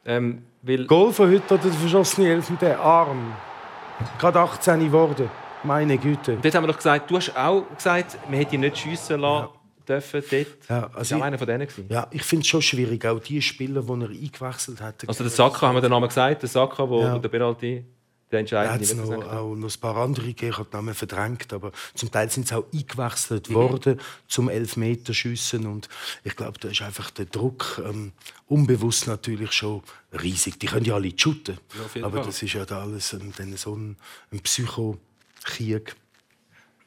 Ähm, 0.06 0.44
weil, 0.62 0.86
Goal 0.86 1.12
von 1.14 1.32
heute 1.32 1.52
oder 1.56 1.64
der 1.64 1.72
verschossene 1.74 2.30
Elf 2.30 2.48
mit 2.52 2.62
dem 2.62 2.80
Arm. 2.80 3.34
Gerade 4.20 4.40
18 4.40 4.80
geworden. 4.80 5.32
Meine 5.64 5.98
Güte. 5.98 6.38
dort 6.40 6.54
haben 6.54 6.64
wir 6.64 6.68
doch 6.68 6.78
gesagt, 6.78 7.10
du 7.10 7.18
hast 7.18 7.36
auch 7.36 7.64
gesagt, 7.76 8.20
man 8.30 8.38
hätte 8.38 8.54
ihn 8.54 8.62
nicht 8.62 8.78
schiessen 8.78 9.20
lassen 9.20 9.50
dürfen 9.88 10.24
dort. 10.30 10.48
Ja, 10.70 10.82
das 10.82 10.96
also 10.96 11.12
war 11.16 11.18
ich- 11.18 11.24
einer 11.26 11.38
von 11.40 11.48
denen. 11.48 11.68
Gewesen. 11.68 11.86
Ja, 11.90 12.06
ich 12.12 12.22
finde 12.24 12.42
es 12.42 12.48
schon 12.48 12.62
schwierig, 12.62 13.04
auch 13.08 13.20
die 13.20 13.42
Spieler, 13.42 13.82
die 13.82 13.90
er 14.04 14.10
eingewechselt 14.10 14.80
hat. 14.80 15.08
Also 15.08 15.24
der 15.24 15.32
Saka, 15.32 15.68
haben 15.68 15.76
wir 15.76 15.82
den 15.82 15.90
Namen 15.90 16.08
gesagt, 16.08 16.44
der 16.44 16.50
Saka, 16.50 16.88
wo 16.88 17.02
Ja. 17.02 17.18
der 17.18 17.30
Penalty, 17.30 17.84
der 18.32 18.40
entscheidende 18.40 18.80
nicht 18.80 18.96
noch, 18.96 19.28
auch 19.28 19.56
noch 19.56 19.70
ein 19.70 19.80
paar 19.80 19.98
andere 19.98 20.28
gegeben, 20.28 20.52
ich 20.52 20.58
habe 20.58 20.70
die 20.72 20.76
Namen 20.76 20.94
verdrängt, 20.94 21.52
aber 21.54 21.72
zum 21.94 22.12
Teil 22.12 22.30
sind 22.30 22.48
sie 22.48 22.56
auch 22.56 22.66
eingewechselt 22.74 23.54
worden 23.54 24.00
zum 24.28 24.50
Elfmeterschiessen 24.50 25.66
und 25.68 25.90
ich 26.24 26.36
glaube, 26.36 26.60
da 26.60 26.70
ist 26.70 26.82
einfach 26.82 27.12
der 27.12 27.26
Druck 27.26 27.82
ähm, 27.86 28.14
unbewusst 28.48 29.08
natürlich 29.08 29.52
schon 29.52 29.82
riesig. 30.12 30.60
Die 30.60 30.68
können 30.68 30.86
ja 30.86 30.96
alle 30.96 31.12
shooten, 31.16 31.58
jeden 31.94 32.06
aber 32.06 32.18
Fall. 32.18 32.26
das 32.28 32.42
ist 32.42 32.54
ja 32.54 32.66
da 32.66 32.82
alles 32.82 33.14
ähm, 33.14 33.34
dann 33.38 33.56
so 33.58 33.76
ein, 33.76 33.98
ein 34.32 34.40
Psychokrieg. 34.40 35.96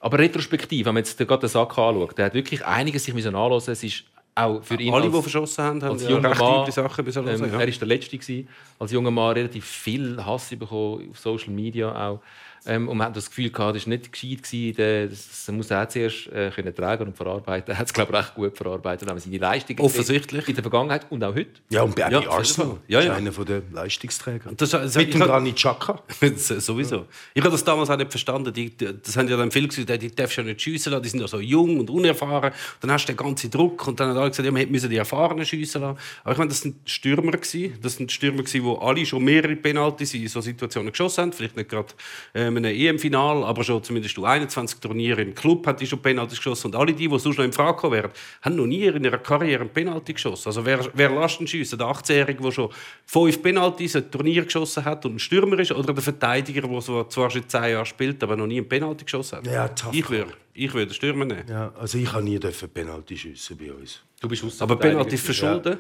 Aber 0.01 0.19
retrospektiv, 0.19 0.87
wenn 0.87 0.95
man 0.95 1.03
jetzt 1.03 1.17
gerade 1.17 1.41
den 1.41 1.49
Saka 1.49 1.89
anschaut, 1.89 2.19
der 2.19 2.27
hat 2.27 2.35
wirklich 2.35 2.65
einiges 2.65 3.05
sich 3.05 3.27
anhören. 3.27 3.63
Es 3.67 3.83
ist 3.83 4.05
auch 4.35 4.63
für 4.63 4.75
ihn 4.75 4.93
Alle, 4.93 5.05
als- 5.05 5.13
die 5.13 5.23
verschossen 5.23 5.65
haben, 5.65 5.83
haben 5.83 5.99
ja 5.99 6.09
recht 6.31 6.41
Mann, 6.41 6.71
Sachen 6.73 7.05
hören, 7.07 7.29
ähm, 7.29 7.41
ja. 7.41 7.47
Er 7.47 7.53
war 7.59 7.67
der 7.81 7.89
Letzte. 7.89 8.19
Gewesen. 8.19 8.49
Als 8.79 8.93
junger 8.93 9.11
Mann 9.11 9.33
relativ 9.33 9.65
viel 9.65 10.25
Hass 10.25 10.51
bekommen 10.51 11.11
auf 11.11 11.19
Social 11.19 11.53
Media 11.53 12.09
auch. 12.11 12.21
Ähm, 12.67 12.89
und 12.89 12.97
man 12.97 13.09
hat 13.09 13.17
das 13.17 13.29
Gefühl 13.29 13.51
gehabt, 13.51 13.77
das 13.77 13.87
war 13.87 13.91
nicht 13.91 14.13
gescheit. 14.13 14.43
Gewesen. 14.43 15.11
Das, 15.11 15.45
das 15.47 15.55
muss 15.55 15.71
er 15.71 15.89
zuerst 15.89 16.29
äh, 16.29 16.51
können 16.51 16.75
tragen 16.75 17.07
und 17.07 17.17
verarbeiten. 17.17 17.65
Er 17.75 17.79
hat 17.79 17.87
es, 17.87 17.93
glaube 17.93 18.13
ich, 18.13 18.19
recht 18.19 18.35
gut 18.35 18.57
verarbeitet. 18.57 19.09
Aber 19.09 19.19
seine 19.19 19.39
Leistungen 19.39 19.81
Offensichtlich. 19.81 20.49
in 20.49 20.55
der 20.55 20.63
Vergangenheit 20.63 21.07
und 21.11 21.25
auch 21.25 21.35
heute. 21.35 21.51
Ja, 21.71 21.83
und 21.83 21.95
bei 21.95 22.03
Ja, 22.03 22.21
ja, 22.21 22.31
Arsenal 22.31 22.69
Fall. 22.69 22.79
Ja, 22.87 23.01
ist 23.01 23.07
ja. 23.07 23.15
einer 23.15 23.31
der 23.31 23.63
Leistungsträger. 23.73 24.53
Das, 24.57 24.71
das, 24.71 24.95
Mit 24.95 25.09
ich 25.09 25.15
dem 25.15 25.23
Granit 25.23 25.57
Xhaka. 25.57 26.03
Sowieso. 26.37 27.07
Ich 27.35 27.43
habe 27.43 27.51
das 27.51 27.65
damals 27.65 27.91
auch 27.91 27.97
nicht 27.97 28.11
verstanden. 28.11 28.53
Die, 28.53 28.77
das 28.77 29.17
haben 29.17 29.29
ja 29.29 29.37
dann 29.37 29.51
viele 29.51 29.69
gesagt, 29.69 30.03
die 30.03 30.15
darfst 30.15 30.37
du 30.37 30.43
ja 30.43 30.49
nicht 30.49 30.63
schiessen 30.63 30.93
lassen, 30.93 31.03
die 31.03 31.09
sind 31.09 31.21
ja 31.21 31.29
so 31.29 31.41
jung 31.41 31.81
und 31.81 31.91
unerfahren. 31.91 32.53
Dann 32.81 32.91
hast 32.91 33.07
du 33.07 33.13
den 33.13 33.17
ganzen 33.17 33.51
Druck 33.51 33.87
und 33.89 33.99
dann 33.99 34.11
haben 34.11 34.19
alle 34.19 34.31
gesagt, 34.31 34.47
ja, 34.47 34.55
wir 34.55 34.67
müssen 34.67 34.91
die 34.91 34.97
Erfahrenen 34.97 35.45
schiessen 35.45 35.83
lassen. 35.83 35.99
Aber 36.23 36.33
ich 36.33 36.39
meine, 36.39 36.49
das 36.49 36.61
sind 36.61 36.77
Stürmer 36.89 37.33
gewesen. 37.33 37.79
Das 37.83 37.97
sind 37.97 38.13
Stürmer 38.13 38.43
gewesen, 38.43 38.65
die 38.65 38.77
alle 38.81 39.07
schon 39.07 39.25
mehrere 39.25 39.57
Penalties 39.57 40.15
in 40.15 40.29
so 40.29 40.41
Situationen 40.41 40.93
geschossen 40.93 41.23
haben. 41.23 41.33
Vielleicht 41.33 41.57
nicht 41.57 41.69
gerade 41.69 41.89
ähm, 42.35 42.54
in 42.57 42.67
einem 42.67 42.77
EM-Final, 42.77 43.45
aber 43.45 43.65
schon 43.65 43.83
zumindest 43.83 44.17
U21 44.17 44.81
Turniere 44.81 45.23
im 45.23 45.35
Club 45.35 45.67
hat 45.67 45.81
die 45.81 45.87
schon 45.87 46.01
Penalties 46.01 46.39
geschossen. 46.39 46.69
Und 46.69 46.77
alle 46.77 46.93
die, 46.93 47.09
die 47.09 47.19
sonst 47.19 47.39
noch 47.39 47.45
in 47.45 47.53
Frage 47.53 47.75
gekommen 47.75 47.95
wären, 47.95 48.11
haben 48.43 48.57
noch 48.57 48.67
nie 48.67 48.85
in 48.85 49.05
ihrer 49.05 49.19
Karriere 49.19 49.63
einen 49.63 49.71
Penalty 49.71 50.13
geschossen. 50.13 50.49
Also 50.49 50.65
wer, 50.65 50.81
wer 50.95 51.11
Lastenschiessen, 51.11 51.79
der 51.79 51.89
18-Jährige, 51.89 52.43
der 52.43 52.51
schon 52.51 52.71
fünf 53.07 53.43
Penalties 53.43 53.97
ein 53.97 54.11
Turnier 54.11 54.45
geschossen 54.45 54.85
hat 54.85 55.05
und 55.07 55.17
ein 55.17 55.19
Stürmer 55.19 55.59
ist, 55.59 55.73
oder 55.73 55.93
der 55.93 56.03
Verteidiger, 56.03 56.63
der 56.63 56.81
zwar 57.09 57.31
schon 57.31 57.49
zehn 57.49 57.71
Jahre 57.71 57.87
spielt, 57.87 58.23
aber 58.23 58.37
noch 58.37 58.47
nie 58.47 58.59
einen 58.59 58.69
Penalty 58.69 59.05
geschossen 59.05 59.39
hat. 59.39 59.47
Ja, 59.47 59.69
tough. 59.69 59.95
ich 59.95 60.09
würde 60.11 60.33
ich 60.55 60.73
würde 60.73 60.87
den 60.87 60.95
Stürmer 60.95 61.25
nehmen. 61.25 61.45
Ja, 61.49 61.73
also 61.79 61.99
ich 61.99 62.13
habe 62.13 62.23
nie 62.23 62.39
dürfen 62.39 62.69
Penalty 62.71 63.17
schiessen 63.17 63.57
bei 63.57 63.73
uns. 63.73 64.01
Du 64.21 64.29
bist 64.29 64.63
Aber 64.63 64.77
Penalty 64.77 65.17
verschulden? 65.17 65.79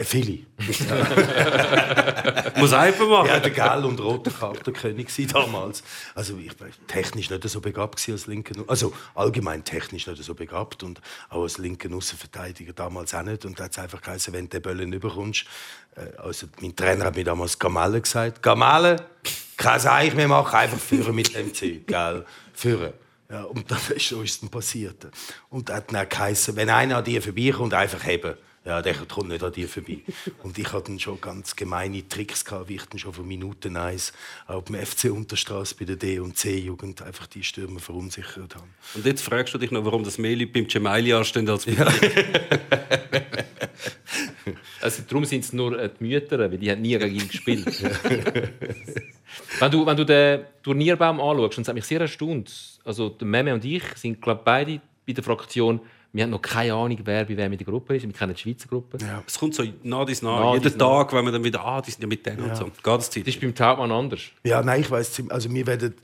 Viele. 0.00 0.38
Muss 2.56 2.72
einfach 2.72 3.06
machen. 3.06 3.26
Ja, 3.28 3.40
der 3.40 3.50
gelbe 3.50 3.86
und 3.86 4.00
rote 4.00 4.30
Kartenkönig 4.30 5.34
war 5.34 5.42
damals. 5.42 5.82
Also 6.14 6.38
ich 6.38 6.58
war 6.58 6.68
technisch 6.86 7.28
nicht 7.28 7.48
so 7.48 7.60
begabt 7.60 8.08
als 8.08 8.26
linker, 8.26 8.54
also 8.68 8.94
allgemein 9.14 9.64
technisch 9.64 10.06
nicht 10.06 10.22
so 10.22 10.34
begabt 10.34 10.82
und 10.82 11.00
auch 11.28 11.42
als 11.42 11.58
linker 11.58 11.94
Außenverteidiger 11.94 12.72
damals 12.72 13.14
auch 13.14 13.22
nicht. 13.22 13.44
Und 13.44 13.60
da 13.60 13.64
hat 13.64 13.72
es 13.72 13.78
einfach 13.78 14.00
geheißen, 14.00 14.32
wenn 14.32 14.46
du 14.48 14.60
den 14.60 14.62
Böllen 14.62 14.92
überkommst, 14.92 15.44
äh, 15.96 16.16
also 16.18 16.46
mein 16.60 16.74
Trainer 16.74 17.06
hat 17.06 17.16
mir 17.16 17.24
damals 17.24 17.58
Gamelle 17.58 18.00
gesagt, 18.00 18.42
Gamelle, 18.42 18.96
kein 19.56 19.80
Seich 19.80 20.14
mehr 20.14 20.28
machen, 20.28 20.54
einfach 20.54 20.78
führen 20.78 21.14
mit 21.14 21.34
dem 21.34 21.52
Zeug, 21.52 21.86
gell, 21.86 22.24
führen. 22.54 22.92
Ja, 23.30 23.44
und 23.44 23.70
dann 23.70 23.78
ist 23.94 24.08
so 24.08 24.22
ist 24.22 24.42
es 24.42 24.48
passiert. 24.48 25.06
Und 25.50 25.70
hat 25.70 25.92
dann 25.92 26.08
geheißen, 26.08 26.56
wenn 26.56 26.70
einer 26.70 26.98
an 26.98 27.04
dir 27.04 27.22
vorbeikommt, 27.22 27.74
einfach 27.74 28.04
heben 28.06 28.34
ja, 28.64 28.80
der 28.80 28.94
kommt 28.94 29.28
nicht 29.28 29.42
an 29.42 29.52
dir 29.52 29.68
vorbei. 29.68 29.98
Und 30.42 30.56
ich 30.56 30.72
hatte 30.72 30.84
dann 30.86 31.00
schon 31.00 31.20
ganz 31.20 31.56
gemeine 31.56 32.06
Tricks 32.08 32.44
gehabt, 32.44 32.68
wie 32.68 32.76
ich 32.76 32.84
dann 32.86 32.98
schon 32.98 33.12
von 33.12 33.26
Minuten 33.26 33.76
eins 33.76 34.12
auf 34.46 34.64
dem 34.64 34.76
FC 34.76 35.10
Unterstraße 35.10 35.74
bei 35.78 35.84
der 35.84 35.96
D- 35.96 36.20
und 36.20 36.36
C-Jugend 36.36 37.02
einfach 37.02 37.26
die 37.26 37.42
Stürmer 37.42 37.80
verunsichert 37.80 38.54
habe. 38.54 38.68
Und 38.94 39.04
jetzt 39.04 39.22
fragst 39.22 39.52
du 39.54 39.58
dich 39.58 39.70
noch, 39.70 39.84
warum 39.84 40.04
das 40.04 40.18
mehr 40.18 40.36
Leute 40.36 40.52
beim 40.52 40.68
Gemaili 40.68 41.12
anstehen 41.12 41.48
als 41.48 41.66
bei 41.66 41.72
ja. 41.72 41.86
Also 44.80 45.02
darum 45.08 45.24
sind 45.24 45.44
es 45.44 45.52
nur 45.52 45.78
äh, 45.78 45.88
die 45.88 46.04
Mütter, 46.04 46.38
weil 46.38 46.58
die 46.58 46.70
haben 46.70 46.82
nie 46.82 46.98
gegen 46.98 47.14
ihn 47.14 47.28
gespielt. 47.28 47.66
wenn, 49.60 49.70
du, 49.70 49.86
wenn 49.86 49.96
du 49.96 50.04
den 50.04 50.40
Turnierbaum 50.62 51.20
anschaust, 51.20 51.58
und 51.58 51.62
es 51.62 51.68
hat 51.68 51.74
mich 51.76 51.84
sehr 51.84 52.00
erstaunt, 52.00 52.80
also 52.84 53.08
der 53.08 53.26
Meme 53.26 53.54
und 53.54 53.64
ich 53.64 53.84
sind 53.94 54.20
glaube 54.20 54.42
beide 54.44 54.80
bei 55.06 55.12
der 55.12 55.22
Fraktion 55.22 55.80
wir 56.12 56.24
haben 56.24 56.30
noch 56.30 56.42
keine 56.42 56.74
Ahnung, 56.74 56.98
wer 57.04 57.24
bei 57.24 57.36
wem 57.36 57.52
in 57.52 57.58
der 57.58 57.66
Gruppe 57.66 57.96
ist. 57.96 58.02
Wir 58.02 58.12
kennen 58.12 58.34
die 58.34 58.40
Schweizer 58.40 58.68
Gruppe. 58.68 58.98
Ja. 59.00 59.22
Es 59.26 59.38
kommt 59.38 59.54
so 59.54 59.64
nah 59.82 60.04
dies 60.04 60.20
nah. 60.20 60.54
Jeden 60.54 60.78
Tag, 60.78 61.12
wenn 61.14 61.24
wir 61.24 61.32
dann 61.32 61.42
wieder, 61.42 61.64
ah, 61.64 61.80
die 61.80 61.90
sind 61.90 62.02
ja 62.02 62.06
mit 62.06 62.26
denen 62.26 62.44
ja. 62.44 62.50
und 62.50 62.56
so. 62.56 62.70
Das 62.82 63.10
Zeit? 63.10 63.26
Das 63.26 63.34
ist 63.34 63.40
beim 63.40 63.54
Taubmann 63.54 63.90
anders. 63.90 64.20
Ja, 64.44 64.62
nein, 64.62 64.82
ich 64.82 64.90
weiß 64.90 65.22
Also 65.30 65.52
wir 65.52 65.66
werden 65.66 65.94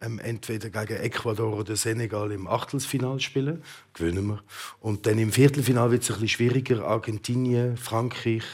ähm, 0.00 0.20
entweder 0.20 0.70
gegen 0.70 1.00
Ecuador 1.00 1.58
oder 1.58 1.74
Senegal 1.74 2.30
im 2.30 2.46
Achtelfinal 2.46 3.18
spielen. 3.18 3.62
Gewinnen 3.94 4.26
wir. 4.26 4.42
Und 4.80 5.06
dann 5.06 5.18
im 5.18 5.32
Viertelfinal 5.32 5.90
wird 5.90 6.02
es 6.02 6.10
ein 6.10 6.14
bisschen 6.14 6.28
schwieriger. 6.28 6.84
Argentinien, 6.86 7.76
Frankreich, 7.76 8.44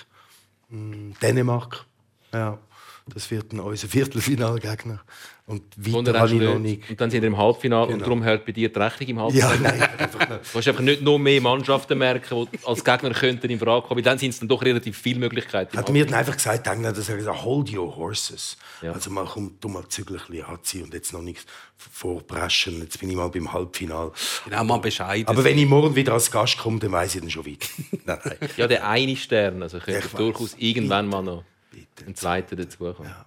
mh, 0.70 0.94
hm, 0.94 1.14
Dänemark. 1.20 1.84
Ja. 2.32 2.58
Das 3.06 3.30
wird 3.30 3.52
dann 3.52 3.60
unser 3.60 3.88
Viertelfinalgegner. 3.88 5.00
Und 5.44 5.62
weiter 5.76 6.18
habe 6.20 6.32
ich 6.32 6.40
noch 6.40 6.58
nicht. 6.58 6.88
Und 6.88 7.00
dann 7.00 7.10
sind 7.10 7.22
wir 7.22 7.26
im 7.26 7.36
Halbfinale 7.36 7.86
genau. 7.86 7.96
und 7.96 8.02
darum 8.02 8.22
hört 8.22 8.46
bei 8.46 8.52
dir 8.52 8.68
die 8.68 8.78
Rechnung 8.78 9.08
im 9.08 9.20
Halbfinale. 9.20 9.56
Ja, 9.56 9.70
nein, 9.70 10.08
du 10.12 10.58
hast 10.58 10.68
einfach 10.68 10.80
nicht 10.80 11.02
noch 11.02 11.18
mehr 11.18 11.40
Mannschaften 11.40 11.98
merken, 11.98 12.46
die 12.52 12.58
als 12.64 12.84
Gegner 12.84 13.10
könnten 13.10 13.50
in 13.50 13.58
Frage 13.58 13.86
kommen. 13.88 14.04
Dann 14.04 14.18
sind 14.18 14.30
es 14.30 14.38
dann 14.38 14.48
doch 14.48 14.62
relativ 14.62 14.96
viele 14.96 15.18
Möglichkeiten. 15.18 15.76
Hat 15.76 15.90
mir 15.90 16.06
dann 16.06 16.14
einfach 16.14 16.36
gesagt, 16.36 16.66
Engländer, 16.68 16.92
dass 16.92 17.08
er 17.08 17.16
gesagt 17.16 17.44
hold 17.44 17.74
your 17.76 17.96
horses. 17.96 18.56
Ja. 18.82 18.92
Also 18.92 19.10
mal 19.10 19.24
komm, 19.24 19.56
du 19.60 19.68
mal 19.68 19.86
Zügel 19.88 20.20
anziehen 20.46 20.84
und 20.84 20.94
jetzt 20.94 21.12
noch 21.12 21.22
nichts 21.22 21.44
vorpreschen. 21.76 22.80
Jetzt 22.80 23.00
bin 23.00 23.10
ich 23.10 23.16
mal 23.16 23.28
beim 23.28 23.52
Halbfinale. 23.52 24.12
Genau, 24.44 24.64
mal 24.64 24.78
bescheiden. 24.78 25.26
Aber 25.26 25.42
wenn 25.42 25.58
ich 25.58 25.66
morgen 25.66 25.96
wieder 25.96 26.12
als 26.12 26.30
Gast 26.30 26.56
komme, 26.58 26.78
dann 26.78 26.92
weiß 26.92 27.16
ich 27.16 27.20
dann 27.20 27.30
schon 27.30 27.44
wieder. 27.44 27.66
nein, 28.04 28.18
nein. 28.24 28.36
Ja, 28.56 28.68
der 28.68 28.88
eine 28.88 29.16
Stern, 29.16 29.60
also 29.60 29.80
könnte 29.80 30.08
durchaus 30.16 30.54
irgendwann 30.56 31.08
mal 31.08 31.22
noch 31.22 31.42
Bitte. 31.72 32.06
ein 32.06 32.14
zweiter 32.14 32.56
dazukommen. 32.56 33.08
Ja. 33.08 33.26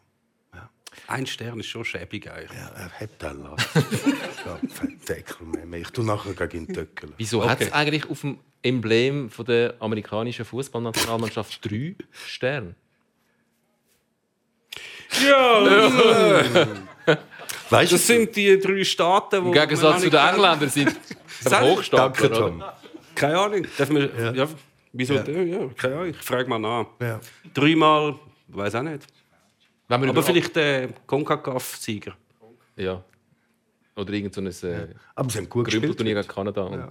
Ein 1.08 1.26
Stern 1.28 1.60
ist 1.60 1.68
schon 1.68 1.86
schäbig 1.86 2.30
eigentlich. 2.32 2.58
Ja, 2.58 2.70
er 2.70 2.90
hat 2.90 3.22
den 3.22 5.00
Deckel 5.08 5.48
mehr. 5.66 5.82
Ich 5.82 5.90
tue 5.90 6.06
nachher 6.06 6.34
gegen 6.34 6.68
den 6.68 6.76
Deckel. 6.76 7.12
Wieso 7.18 7.42
okay. 7.42 7.50
hat 7.50 7.62
es 7.62 7.74
eigentlich 7.74 8.10
auf 8.10 8.22
dem 8.22 8.40
Emblem 8.64 9.30
von 9.30 9.46
der 9.46 9.76
amerikanischen 9.80 10.46
Fußballnationalmannschaft 10.46 11.60
drei 11.70 11.96
Sterne? 12.12 12.76
Ja! 15.24 16.38
weißt 17.70 17.92
das 17.92 18.08
sind 18.08 18.36
die 18.36 18.60
drei 18.60 18.84
Staaten, 18.84 19.42
die. 19.42 19.48
Im 19.48 19.54
Gegensatz 19.54 20.02
zu 20.02 20.10
den 20.10 20.20
Engländern 20.20 20.70
sind 20.70 20.96
Hochstapler. 21.46 22.76
Keine 23.14 23.40
Ahnung. 23.40 23.68
Darf 23.78 23.90
man, 23.90 24.10
ja. 24.18 24.32
ja. 24.34 24.48
wieso? 24.92 25.14
Ja. 25.14 25.24
ja. 25.24 25.70
keine 25.78 25.96
Ahnung. 25.96 26.10
Ich 26.10 26.18
frage 26.18 26.50
mal 26.50 26.60
nach. 26.60 26.88
Ja. 27.00 27.20
Dreimal, 27.54 28.16
weiß 28.56 28.76
auch 28.76 28.84
nicht. 28.84 29.06
Aber 29.88 30.24
vielleicht 30.24 30.56
der 30.56 30.84
äh, 30.84 30.90
CONCACAF-Sieger. 31.06 32.16
Ja. 32.76 33.04
Oder 33.96 34.14
irgendein 34.14 34.52
so 34.52 34.68
äh, 34.68 34.88
Aber 35.16 35.30
sie 35.30 35.38
haben 35.38 35.50
gut 35.50 35.66
gespielt. 35.66 35.96
Turnier 35.96 36.16
gegen 36.16 36.28
Kanada. 36.28 36.70
Ja. 36.70 36.90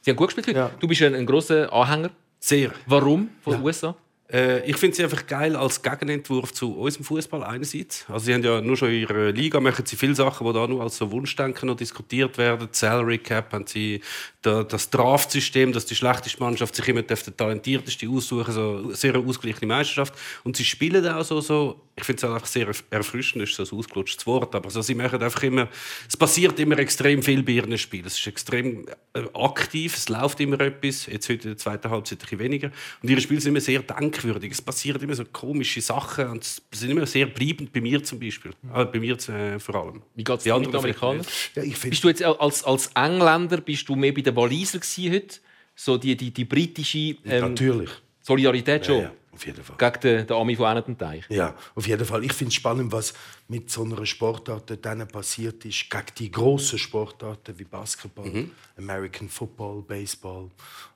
Sie 0.00 0.10
haben 0.10 0.16
gut 0.16 0.34
gespielt. 0.34 0.56
Ja. 0.56 0.70
Du 0.78 0.88
bist 0.88 1.02
ein, 1.02 1.14
ein 1.14 1.26
großer 1.26 1.72
Anhänger. 1.72 2.10
Sehr. 2.38 2.72
Warum 2.86 3.30
von 3.40 3.54
den 3.54 3.62
USA? 3.62 3.94
Äh, 4.32 4.68
ich 4.68 4.76
finde 4.76 4.96
sie 4.96 5.04
einfach 5.04 5.26
geil 5.26 5.54
als 5.56 5.82
Gegenentwurf 5.82 6.52
zu 6.52 6.74
unserem 6.78 7.04
Fußball 7.04 7.42
einerseits. 7.44 8.06
Also 8.08 8.26
sie 8.26 8.34
haben 8.34 8.42
ja 8.42 8.60
nur 8.60 8.76
schon 8.76 8.88
in 8.88 9.02
ihrer 9.02 9.30
Liga 9.32 9.60
machen 9.60 9.84
sie 9.84 9.96
viele 9.96 10.14
Sachen, 10.14 10.46
die 10.46 10.52
da 10.52 10.66
nur 10.66 10.82
als 10.82 10.96
so 10.96 11.10
Wunschdenken 11.10 11.66
noch 11.66 11.76
diskutiert 11.76 12.38
werden. 12.38 12.68
Salary 12.72 13.18
Cap 13.18 13.52
haben 13.52 13.66
sie 13.66 14.00
das 14.42 14.90
Draftsystem, 14.90 15.72
dass 15.72 15.86
die 15.86 15.94
schlechteste 15.94 16.40
Mannschaft 16.40 16.74
sich 16.74 16.88
immer 16.88 17.02
der 17.02 17.16
talentierteste 17.16 18.08
aussuchen, 18.08 18.52
so 18.52 18.92
sehr 18.92 19.16
ausgeglichene 19.16 19.66
Meisterschaft. 19.66 20.14
Und 20.42 20.56
sie 20.56 20.64
spielen 20.64 21.06
auch 21.06 21.24
so, 21.24 21.40
so 21.40 21.80
ich 21.94 22.04
finde 22.04 22.26
es 22.26 22.32
einfach 22.32 22.46
sehr 22.46 22.68
erfrischend, 22.90 23.44
ist 23.44 23.54
so 23.54 23.62
ein 23.62 23.78
ausgelutschtes 23.78 24.26
Wort, 24.26 24.54
aber 24.54 24.70
so, 24.70 24.80
sie 24.80 24.94
machen 24.94 25.22
einfach 25.22 25.42
immer, 25.42 25.68
es 26.08 26.16
passiert 26.16 26.58
immer 26.58 26.78
extrem 26.78 27.22
viel 27.22 27.42
bei 27.42 27.52
ihren 27.52 27.76
Spielen. 27.76 28.06
Es 28.06 28.18
ist 28.18 28.26
extrem 28.26 28.86
äh, 29.12 29.22
aktiv, 29.34 29.94
es 29.94 30.08
läuft 30.08 30.40
immer 30.40 30.58
etwas, 30.60 31.06
jetzt 31.06 31.28
heute 31.28 31.42
in 31.42 31.50
der 31.50 31.58
zweiten 31.58 31.90
Halbzeit 31.90 32.18
ein 32.18 32.22
bisschen 32.22 32.38
weniger. 32.38 32.70
Und 33.02 33.10
ihre 33.10 33.20
Spiele 33.20 33.40
sind 33.40 33.50
immer 33.50 33.60
sehr 33.60 33.82
denkwürdig. 34.22 34.52
Es 34.52 34.62
passieren 34.62 35.02
immer 35.02 35.14
so 35.14 35.24
komische 35.24 35.80
Sachen 35.80 36.28
und 36.28 36.42
es 36.42 36.62
sind 36.72 36.90
immer 36.90 37.06
sehr 37.06 37.26
bleibend 37.26 37.72
bei 37.72 37.80
mir 37.80 38.02
zum 38.02 38.18
Beispiel. 38.18 38.52
Mhm. 38.62 38.74
Äh, 38.74 38.84
bei 38.86 39.00
mir 39.00 39.16
äh, 39.28 39.58
vor 39.58 39.74
allem. 39.74 40.02
Wie 40.14 40.24
geht 40.24 40.38
es 40.38 40.44
dir 40.44 40.58
mit 40.58 40.74
Amerikanern? 40.74 41.26
Ja, 41.54 41.62
bist 41.62 42.04
du 42.04 42.08
jetzt 42.08 42.22
als, 42.22 42.64
als 42.64 42.90
Engländer, 42.94 43.58
bist 43.58 43.88
du 43.88 43.96
mehr 43.96 44.12
bei 44.12 44.22
den 44.22 44.36
Waliser 44.36 44.80
heute? 44.80 45.38
So 45.74 45.96
die, 45.96 46.16
die, 46.16 46.30
die 46.30 46.44
britische 46.44 46.98
ähm, 46.98 47.16
Natürlich. 47.24 47.90
Solidarität 48.20 48.86
schon? 48.86 48.96
Ja, 48.96 49.02
ja. 49.02 49.12
Auf 49.32 49.46
jeden 49.46 49.64
Fall. 49.64 49.76
Gegen 49.78 50.00
den, 50.00 50.26
den 50.26 50.36
Ami 50.36 50.56
von 50.56 50.66
einem 50.66 50.98
Teich. 50.98 51.24
Ja, 51.30 51.56
auf 51.74 51.86
jeden 51.86 52.04
Fall. 52.04 52.22
Ich 52.22 52.34
finde 52.34 52.50
es 52.50 52.54
spannend, 52.54 52.92
was 52.92 53.14
mit 53.48 53.70
so 53.70 53.82
einer 53.82 54.04
Sportart 54.04 54.78
dann 54.84 55.08
passiert 55.08 55.64
ist, 55.64 55.88
gegen 55.88 56.04
die 56.18 56.30
grossen 56.30 56.78
Sportarten 56.78 57.58
wie 57.58 57.64
Basketball, 57.64 58.26
mhm. 58.26 58.50
American 58.76 59.30
Football, 59.30 59.82
Baseball 59.82 60.50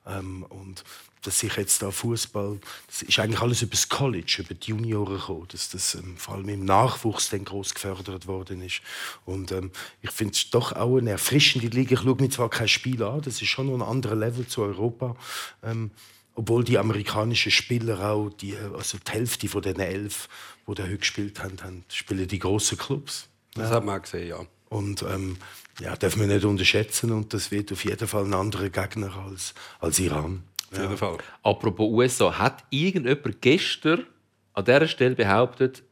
ähm, 0.05 0.43
und 0.49 0.83
dass 1.23 1.39
sich 1.39 1.55
jetzt 1.57 1.81
da 1.81 1.91
Fußball, 1.91 2.59
das 2.87 3.01
ist 3.01 3.19
eigentlich 3.19 3.41
alles 3.41 3.61
über 3.61 3.71
das 3.71 3.89
College, 3.89 4.37
über 4.39 4.53
die 4.53 4.69
Junioren 4.69 5.17
gekommen, 5.17 5.47
dass 5.49 5.69
das 5.69 5.95
ähm, 5.95 6.17
vor 6.17 6.35
allem 6.35 6.49
im 6.49 6.65
Nachwuchs 6.65 7.29
dann 7.29 7.45
groß 7.45 7.73
gefördert 7.73 8.27
worden 8.27 8.61
ist. 8.61 8.81
Und 9.25 9.51
ähm, 9.51 9.71
ich 10.01 10.11
finde 10.11 10.33
es 10.33 10.49
doch 10.49 10.73
auch 10.73 10.97
eine 10.97 11.11
erfrischende 11.11 11.67
Liga. 11.67 11.93
Ich 11.93 12.01
schaue 12.01 12.15
mir 12.15 12.29
zwar 12.29 12.49
kein 12.49 12.67
Spiel 12.67 13.03
an, 13.03 13.21
das 13.21 13.41
ist 13.41 13.47
schon 13.47 13.67
noch 13.67 13.75
ein 13.75 13.81
anderer 13.81 14.15
Level 14.15 14.47
zu 14.47 14.61
Europa. 14.61 15.15
Ähm, 15.63 15.91
obwohl 16.35 16.63
die 16.63 16.77
amerikanischen 16.77 17.51
Spieler 17.51 18.11
auch, 18.11 18.29
die, 18.29 18.55
also 18.55 18.99
die 18.99 19.11
Hälfte 19.11 19.47
von 19.47 19.63
den 19.63 19.79
elf, 19.79 20.29
die 20.67 20.75
da 20.75 20.83
heute 20.83 20.99
gespielt 20.99 21.43
haben, 21.43 21.57
haben 21.63 21.83
spielen 21.91 22.27
die 22.27 22.37
großen 22.37 22.77
Clubs. 22.77 23.27
Das 23.55 23.71
ja. 23.71 23.77
hat 23.77 23.85
man 23.85 24.01
gesehen, 24.01 24.27
ja. 24.27 24.45
Und 24.69 25.03
ähm, 25.03 25.37
ja, 25.79 25.95
darf 25.95 26.15
man 26.15 26.27
nicht 26.27 26.45
unterschätzen 26.45 27.11
und 27.11 27.33
das 27.33 27.51
wird 27.51 27.71
auf 27.71 27.85
jeden 27.85 28.07
Fall 28.07 28.25
ein 28.25 28.33
anderer 28.33 28.69
Gegner 28.69 29.15
als, 29.15 29.53
als 29.79 29.99
Iran. 29.99 30.43
Auf 30.71 30.77
jeden 30.79 30.97
Fall. 30.97 31.17
Apropos 31.43 31.89
USA, 31.89 32.37
hat 32.37 32.63
irgendjemand 32.69 33.41
gestern 33.41 34.05
an 34.53 34.65
dieser 34.65 34.87
Stelle 34.87 35.15
behauptet, 35.15 35.83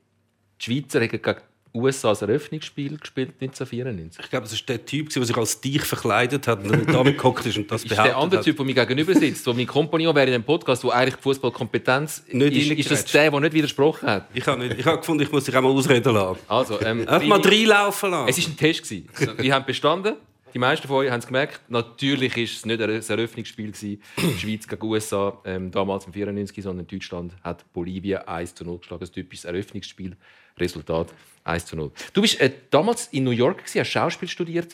die 0.60 0.66
Schweizer 0.66 1.02
hätten 1.02 1.22
gegen 1.22 1.42
USA 1.76 2.10
als 2.10 2.22
Eröffnungsspiel 2.22 2.98
gespielt 2.98 3.34
1994. 3.42 4.24
Ich 4.24 4.30
glaube, 4.30 4.48
das 4.48 4.54
war 4.54 4.66
der 4.68 4.86
Typ, 4.86 5.10
der 5.10 5.26
sich 5.26 5.38
als 5.38 5.62
dich 5.62 5.82
verkleidet 5.82 6.48
hat 6.48 6.64
und 6.64 6.88
damit 6.88 7.18
gehockt 7.18 7.46
ist 7.46 7.58
und 7.58 7.70
das 7.72 7.84
behauptet 7.84 8.06
Der 8.06 8.18
andere 8.18 8.42
Typ, 8.42 8.58
der 8.58 8.66
mir 8.66 8.74
gegenüber 8.74 9.14
sitzt, 9.14 9.46
der 9.46 9.54
mein 9.54 9.68
Kompagnon 9.68 10.16
wäre 10.16 10.28
in 10.28 10.34
einem 10.36 10.44
Podcast, 10.44 10.84
wo 10.84 10.90
eigentlich 10.90 11.16
Fußballkompetenz 11.22 12.24
ist, 12.28 12.34
ist 12.34 12.92
das 12.92 13.06
der, 13.06 13.32
der 13.32 13.40
nicht 13.40 13.54
widersprochen 13.54 14.08
hat? 14.08 14.28
Ich 14.34 14.46
habe, 14.48 14.60
nicht, 14.66 14.80
ich 14.80 14.86
habe 14.86 14.98
gefunden, 14.98 15.24
ich 15.24 15.32
muss 15.32 15.44
dich 15.44 15.56
auch 15.56 15.62
mal 15.62 15.70
ausreden 15.70 16.14
lassen. 16.14 16.40
Also, 16.48 16.82
ähm, 16.82 17.08
Einfach 17.08 17.28
mal 17.28 17.42
reinlaufen 17.42 18.12
lassen. 18.12 18.30
Es 18.30 18.42
war 18.42 18.54
ein 18.54 18.58
Test. 18.58 18.94
Wir 19.38 19.54
haben 19.54 19.66
bestanden. 19.66 20.16
Die 20.56 20.60
meisten 20.60 20.88
von 20.88 20.96
euch 20.96 21.12
haben 21.12 21.20
es 21.20 21.28
gemerkt. 21.28 21.60
Natürlich 21.68 22.38
war 22.38 22.44
es 22.44 22.66
nicht 22.66 22.82
ein 22.82 22.90
Eröffnungsspiel 22.90 23.74
gewesen, 23.74 24.02
Schweiz 24.40 24.66
gegen 24.66 24.86
USA, 24.86 25.38
ähm, 25.44 25.70
damals 25.70 26.06
im 26.06 26.14
94, 26.14 26.64
sondern 26.64 26.88
Deutschland 26.88 27.34
hat 27.44 27.66
Bolivien 27.74 28.20
1 28.20 28.56
zu 28.56 28.64
0 28.64 28.78
geschlagen. 28.78 29.04
Ein 29.04 29.12
typisches 29.12 29.44
Eröffnungsspiel. 29.44 30.16
Resultat 30.58 31.14
1 31.44 31.66
zu 31.66 31.76
0. 31.76 31.92
Du 32.14 32.22
bist 32.22 32.40
äh, 32.40 32.50
damals 32.70 33.08
in 33.08 33.26
New 33.26 33.32
York, 33.32 33.58
gewesen, 33.58 33.82
hast 33.82 33.90
Schauspiel 33.90 34.30
studiert. 34.30 34.74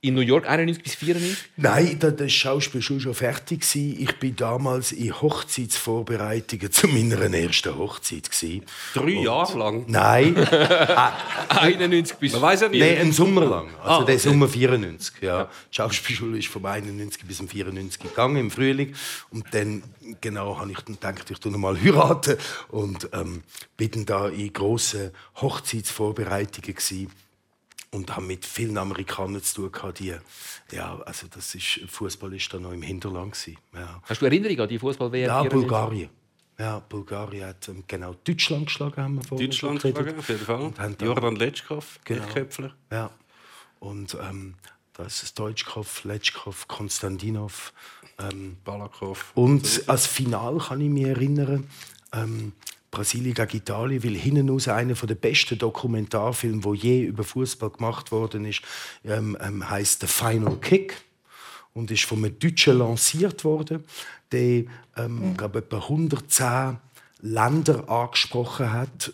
In 0.00 0.14
New 0.14 0.20
York 0.20 0.48
91 0.48 0.82
bis 0.82 0.94
94? 0.94 1.36
Nein, 1.56 1.98
da 1.98 2.10
das 2.12 2.30
Schauspiel 2.32 2.80
schon 2.82 3.00
schon 3.00 3.14
fertig. 3.14 3.64
Ich 3.74 4.16
bin 4.20 4.36
damals 4.36 4.92
in 4.92 5.12
Hochzeitsvorbereitungen 5.20 6.70
zu 6.70 6.86
meiner 6.86 7.20
ersten 7.34 7.76
Hochzeit. 7.76 8.30
Drei 8.94 9.10
Jahre 9.10 9.58
lang? 9.58 9.84
Nein, 9.88 10.36
91 11.48 12.16
bis... 12.18 12.32
Man 12.32 12.42
weiß 12.42 12.60
ja 12.60 12.68
nicht. 12.68 12.80
nein, 12.80 12.98
einen 12.98 13.12
Sommer 13.12 13.44
lang. 13.44 13.68
Also 13.82 14.02
Ah, 14.02 14.04
der. 14.04 14.18
Sommer 14.20 14.48
94. 14.48 15.14
Ja. 15.20 15.44
Die 15.70 15.74
Schauspielschule 15.76 16.38
ist 16.38 16.48
vom 16.48 16.64
91 16.64 17.24
bis 17.24 17.38
zum 17.38 17.48
94 17.48 17.98
gegangen 18.00 18.36
im 18.36 18.50
Frühling 18.52 18.94
und 19.30 19.46
dann 19.52 19.82
genau 20.20 20.58
habe 20.58 20.70
ich 20.70 20.78
dann 20.80 20.94
gedacht, 20.94 21.28
ich 21.30 21.44
noch 21.44 21.58
mal 21.58 21.76
heiraten 21.80 22.36
und 22.68 23.08
ähm, 23.12 23.42
bin 23.76 23.90
dann 23.90 24.06
da 24.06 24.28
in 24.28 24.52
grossen 24.52 25.10
Hochzeitsvorbereitungen 25.40 26.74
gewesen 26.74 27.10
und 27.90 28.14
habe 28.14 28.26
mit 28.26 28.44
vielen 28.44 28.76
Amerikanern 28.78 29.42
zu 29.42 29.62
tun 29.62 29.72
gehabt, 29.72 29.98
die 30.00 30.14
ja, 30.72 30.98
also 31.06 31.26
das 31.28 31.54
ist 31.54 31.80
Fußball 31.88 32.34
ist 32.34 32.52
da 32.52 32.58
noch 32.58 32.72
im 32.72 32.82
Hinterland 32.82 33.32
gewesen. 33.32 33.56
Ja. 33.74 34.00
Hast 34.02 34.20
du 34.20 34.26
Erinnerung 34.26 34.60
an 34.60 34.68
die 34.68 34.78
Fußball-WM? 34.78 35.26
Ja, 35.26 35.40
94? 35.42 35.52
Bulgarien. 35.68 36.10
Ja, 36.58 36.80
Bulgarien 36.80 37.46
hat 37.46 37.68
ähm, 37.68 37.84
genau 37.86 38.14
Deutschland 38.24 38.66
geschlagen, 38.66 39.02
haben 39.02 39.14
wir 39.16 39.22
vorhin 39.24 39.46
Deutschland 39.48 39.80
geschlagen, 39.80 40.18
auf 40.18 40.28
jeden 40.28 40.44
Fall. 40.44 40.60
Und 40.60 40.78
haben 40.78 40.98
dann- 40.98 41.06
Jordan 41.08 41.36
Letschkow, 41.36 42.00
Genau. 42.04 42.26
Köpfler. 42.26 42.74
Ja. 42.90 43.10
Und 43.78 44.16
ähm, 44.20 44.54
da 44.94 45.04
ist 45.04 45.22
es 45.22 45.32
Deutschkopf, 45.34 46.02
Letschkow, 46.04 46.66
Konstantinov. 46.68 47.72
Ähm, 48.20 48.56
Balakov. 48.64 49.30
und 49.36 49.84
als 49.88 50.08
Final 50.08 50.58
kann 50.58 50.80
ich 50.80 50.88
mich 50.90 51.04
erinnern, 51.04 51.70
ähm, 52.12 52.52
Brasilien 52.98 53.34
gegen 53.34 53.56
Italien, 53.58 54.02
weil 54.02 54.16
hinten 54.16 54.48
raus 54.48 54.66
einer 54.66 54.94
der 54.94 55.14
besten 55.14 55.56
Dokumentarfilme, 55.56 56.64
wo 56.64 56.74
je 56.74 57.04
über 57.04 57.22
Fußball 57.22 57.70
gemacht 57.70 58.10
worden 58.10 58.44
ist, 58.44 58.62
ähm, 59.04 59.38
ähm, 59.40 59.70
heißt 59.70 60.00
The 60.00 60.08
Final 60.08 60.56
Kick 60.56 61.00
und 61.74 61.92
ist 61.92 62.04
von 62.04 62.18
einem 62.18 62.36
Deutschen 62.40 62.78
lanciert 62.78 63.44
worden, 63.44 63.84
der 64.32 64.64
ähm, 64.96 65.36
glaube 65.36 65.60
etwa 65.60 65.76
110 65.76 66.78
Länder 67.20 67.88
angesprochen 67.88 68.72
hat 68.72 69.12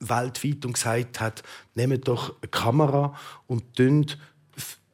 weltweit 0.00 0.64
und 0.64 0.72
gesagt 0.72 1.20
hat, 1.20 1.44
nehmt 1.76 2.08
doch 2.08 2.34
eine 2.40 2.48
Kamera 2.50 3.16
und 3.46 3.74
tönt 3.74 4.18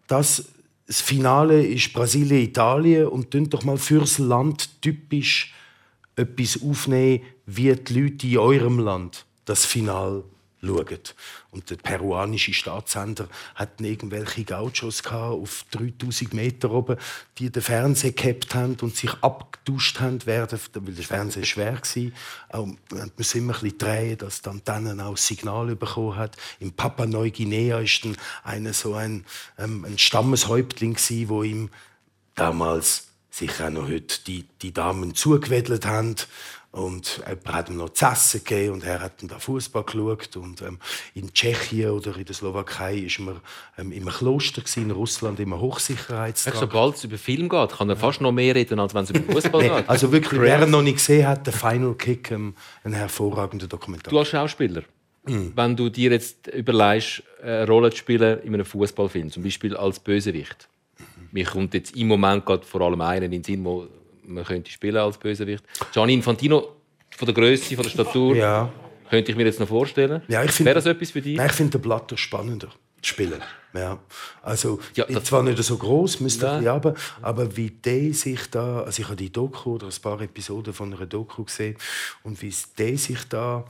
das 0.06 0.44
das 0.86 1.00
Finale 1.00 1.64
ist 1.64 1.94
Brasilien 1.94 2.42
Italien 2.42 3.06
und 3.06 3.30
tönt 3.30 3.54
doch 3.54 3.64
mal 3.64 3.78
fürs 3.78 4.18
Land 4.18 4.82
typisch 4.82 5.54
etwas 6.16 6.60
aufnehmen, 6.62 7.22
wie 7.46 7.74
die 7.74 8.00
Leute 8.00 8.26
in 8.26 8.38
eurem 8.38 8.78
Land 8.78 9.26
das 9.44 9.64
Finale 9.64 10.24
schauen. 10.66 10.98
Und 11.50 11.70
der 11.70 11.76
peruanische 11.76 12.52
Staatssender 12.52 13.28
hat 13.54 13.80
irgendwelche 13.80 14.44
Gauchos 14.44 15.04
auf 15.06 15.64
3000 15.70 16.34
Meter 16.34 16.70
oben, 16.70 16.96
die 17.38 17.50
den 17.50 17.62
Fernseher 17.62 18.12
gehabt 18.12 18.54
haben 18.54 18.76
und 18.80 18.96
sich 18.96 19.12
abgetauscht 19.20 20.00
haben, 20.00 20.24
weil 20.26 20.46
der 20.46 20.58
Fernseher 20.58 21.44
schwer 21.44 21.74
war. 21.74 22.12
Auch, 22.60 22.66
man 22.90 23.12
muss 23.16 23.34
immer 23.34 23.62
ein 23.62 23.78
drehen, 23.78 24.18
dass 24.18 24.42
die 24.42 24.48
Antennen 24.48 25.00
auch 25.00 25.16
Signal 25.16 25.74
bekommen 25.76 26.16
hat. 26.16 26.36
In 26.60 26.72
Papua 26.72 27.06
Neuguinea 27.06 27.80
ist 27.80 28.04
dann 28.04 28.16
einer 28.42 28.72
so 28.72 28.94
ein, 28.94 29.24
ähm, 29.58 29.84
ein 29.84 29.98
Stammeshäuptling 29.98 30.96
wo 31.28 31.42
ihm 31.42 31.70
damals 32.34 33.08
sicher 33.30 33.66
auch 33.66 33.70
noch 33.70 33.88
heute 33.88 34.20
die, 34.26 34.44
die 34.62 34.72
Damen 34.72 35.14
zugewedelt 35.14 35.86
haben. 35.86 36.16
Und 36.74 37.18
jemand 37.28 37.52
hat 37.52 37.68
ihm 37.70 37.76
noch 37.76 37.90
zu 37.90 38.04
essen 38.06 38.42
gegeben 38.44 38.74
und 38.74 38.84
er 38.84 39.00
hat 39.00 39.22
dann 39.22 39.28
da 39.28 39.38
Fußball 39.38 39.84
geschaut. 39.84 40.36
Und 40.36 40.60
ähm, 40.62 40.78
in 41.14 41.32
Tschechien 41.32 41.90
oder 41.90 42.16
in 42.16 42.24
der 42.24 42.34
Slowakei 42.34 42.96
ist 42.98 43.20
man 43.20 43.36
ähm, 43.78 43.92
im 43.92 44.06
Kloster, 44.06 44.60
gewesen, 44.60 44.82
in 44.84 44.90
Russland 44.90 45.38
im 45.38 45.52
Echt, 45.52 45.60
Hochsicherheitstrakt. 45.60 46.58
Sobald 46.58 46.96
es 46.96 47.04
über 47.04 47.16
Film 47.16 47.48
geht, 47.48 47.70
kann 47.70 47.88
er 47.90 47.96
fast 47.96 48.20
noch 48.20 48.32
mehr 48.32 48.56
reden, 48.56 48.80
als 48.80 48.92
wenn 48.92 49.04
es 49.04 49.10
über 49.10 49.32
Fußball 49.32 49.62
Nee, 49.62 49.68
geht. 49.68 49.88
also 49.88 50.10
wirklich, 50.10 50.40
wer 50.40 50.62
ihn 50.62 50.70
noch 50.70 50.82
nicht 50.82 50.96
gesehen 50.96 51.28
hat, 51.28 51.46
der 51.46 51.52
Final 51.52 51.94
Kick, 51.94 52.32
ähm, 52.32 52.54
ein 52.82 52.92
hervorragender 52.92 53.68
Dokumentar. 53.68 54.10
Du 54.10 54.18
als 54.18 54.28
Schauspieler, 54.28 54.82
Mhm. 55.26 55.52
wenn 55.54 55.74
du 55.76 55.88
dir 55.88 56.10
jetzt 56.10 56.48
überlegst, 56.48 57.22
eine 57.42 57.66
Rolle 57.66 57.90
zu 57.90 57.96
spielen 57.98 58.40
in 58.40 58.52
einem 58.52 58.66
Fußballfilm, 58.66 59.30
zum 59.30 59.42
Beispiel 59.42 59.74
als 59.76 59.98
Bösewicht. 60.00 60.68
Mhm. 60.98 61.04
Mir 61.30 61.44
kommt 61.46 61.72
jetzt 61.72 61.96
im 61.96 62.08
Moment 62.08 62.44
gerade 62.44 62.66
vor 62.66 62.80
allem 62.82 63.00
einen 63.00 63.26
in 63.26 63.30
den 63.30 63.44
Sinn, 63.44 63.64
wo 63.64 63.86
man 64.26 64.44
könnte 64.44 64.70
spielen 64.70 64.96
als 64.96 65.18
Bösewicht. 65.18 65.64
Gianni 65.92 66.14
Infantino, 66.14 66.76
von 67.16 67.26
der 67.26 67.34
Größe, 67.34 67.74
von 67.76 67.84
der 67.84 67.90
Statur, 67.90 68.36
Ja. 68.36 68.72
könnte 69.10 69.30
ich 69.30 69.36
mir 69.36 69.44
jetzt 69.44 69.60
noch 69.60 69.68
vorstellen. 69.68 70.22
Ja, 70.28 70.42
find- 70.42 70.66
Wäre 70.66 70.74
das 70.76 70.86
etwas 70.86 71.10
für 71.10 71.22
dich? 71.22 71.36
Nein, 71.36 71.46
ich 71.46 71.52
finde 71.52 71.78
den 71.78 71.82
Blatter 71.82 72.16
spannender 72.16 72.68
zu 73.02 73.08
spielen. 73.10 73.40
Ja. 73.74 73.98
Also, 74.42 74.78
Ja, 74.94 75.04
ja, 75.08 75.14
das- 75.16 75.24
zwar 75.24 75.42
nicht 75.42 75.62
so 75.62 75.76
groß, 75.76 76.20
müsste 76.20 76.46
Nein. 76.46 76.62
ich 76.62 76.68
aber, 76.70 76.94
aber 77.22 77.56
wie 77.56 77.70
der 77.70 78.12
sich 78.14 78.48
da, 78.50 78.82
also 78.82 79.00
ich 79.02 79.06
habe 79.06 79.16
die 79.16 79.32
Doku 79.32 79.74
oder 79.74 79.86
ein 79.88 79.92
paar 80.02 80.20
Episoden 80.20 80.72
von 80.72 80.94
einer 80.94 81.06
Doku 81.06 81.44
gesehen 81.44 81.76
und 82.22 82.40
wie 82.40 82.52
der 82.78 82.96
sich 82.96 83.24
da 83.28 83.64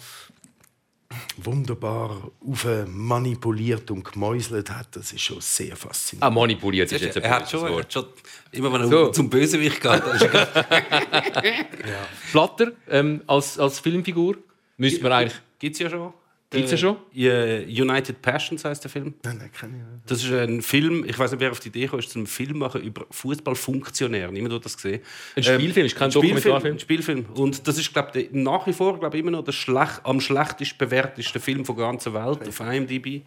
wunderbar 1.37 2.31
auf 2.47 2.67
manipuliert 2.87 3.91
und 3.91 4.05
gemäuselt 4.05 4.71
hat, 4.71 4.89
das 4.97 5.13
ist 5.13 5.23
schon 5.23 5.41
sehr 5.41 5.77
faszinierend. 5.77 6.25
Ah, 6.25 6.31
manipuliert 6.31 6.91
ist 6.93 7.01
jetzt 7.01 7.17
ein 7.17 7.23
Er 7.23 7.31
hat 7.31 7.51
schon, 7.51 7.65
er 7.65 7.73
Wort. 7.73 7.85
hat 7.85 7.93
schon 7.93 8.07
immer 8.53 8.73
wenn 8.73 8.83
er 8.83 8.89
So. 8.89 9.09
zum 9.09 9.31
Bösewicht 9.31 9.81
geht, 9.81 10.03
dann 10.07 10.17
ist 10.17 10.23
er 10.23 12.07
Blatter 12.33 12.73
ähm, 12.89 13.23
als, 13.27 13.59
als 13.59 13.81
Filmfigur 13.81 14.37
müsste 14.77 15.03
man 15.03 15.13
eigentlich... 15.13 15.41
Gibt's 15.59 15.79
ja 15.79 15.89
schon. 15.89 16.13
Gibt's 16.55 16.71
ja 16.73 16.77
schon? 16.77 16.97
Ja, 17.13 17.59
United 17.59 18.23
Passions 18.23 18.65
heißt 18.65 18.85
der 18.85 18.91
Film. 18.91 19.15
Nein, 19.23 19.39
nein, 19.39 19.51
kann 19.53 19.71
ich 19.71 19.77
nicht. 19.77 20.11
Das 20.11 20.25
ist 20.25 20.33
ein 20.33 20.63
Film, 20.63 21.05
ich 21.07 21.19
weiß 21.19 21.33
nicht, 21.33 21.41
wer 21.41 21.51
auf 21.51 21.61
die 21.61 21.69
Idee 21.69 21.87
kam, 21.87 21.99
ist, 21.99 22.15
einen 22.17 22.27
Film 22.27 22.59
machen 22.59 22.83
über 22.83 23.07
Fußballfunktionäre. 23.11 24.33
Niemand 24.33 24.55
hat 24.55 24.65
das 24.65 24.77
gesehen. 24.77 25.01
Ein 25.37 25.43
Spielfilm, 25.43 25.87
ist 25.87 25.97
kein 25.97 26.09
ein 26.09 26.13
Spielfilm, 26.13 26.35
Dokumentarfilm? 26.37 26.75
Ein 26.77 26.81
Spielfilm. 26.81 27.27
Und 27.35 27.67
das 27.69 27.79
ist, 27.79 27.93
glaube 27.93 28.21
ich, 28.21 28.33
nach 28.33 28.67
wie 28.67 28.73
vor 28.73 28.99
glaube 28.99 29.17
ich, 29.17 29.23
immer 29.23 29.33
noch 29.33 29.45
der 29.45 29.53
schlech 29.53 29.91
am 30.05 30.21
schlechtest 30.21 30.79
bewerteste 30.79 31.41
Film 31.41 31.65
der 31.65 31.75
ganzen 31.75 32.15
Welt 32.15 32.49
auf 32.49 32.61
IMDb. 32.61 33.23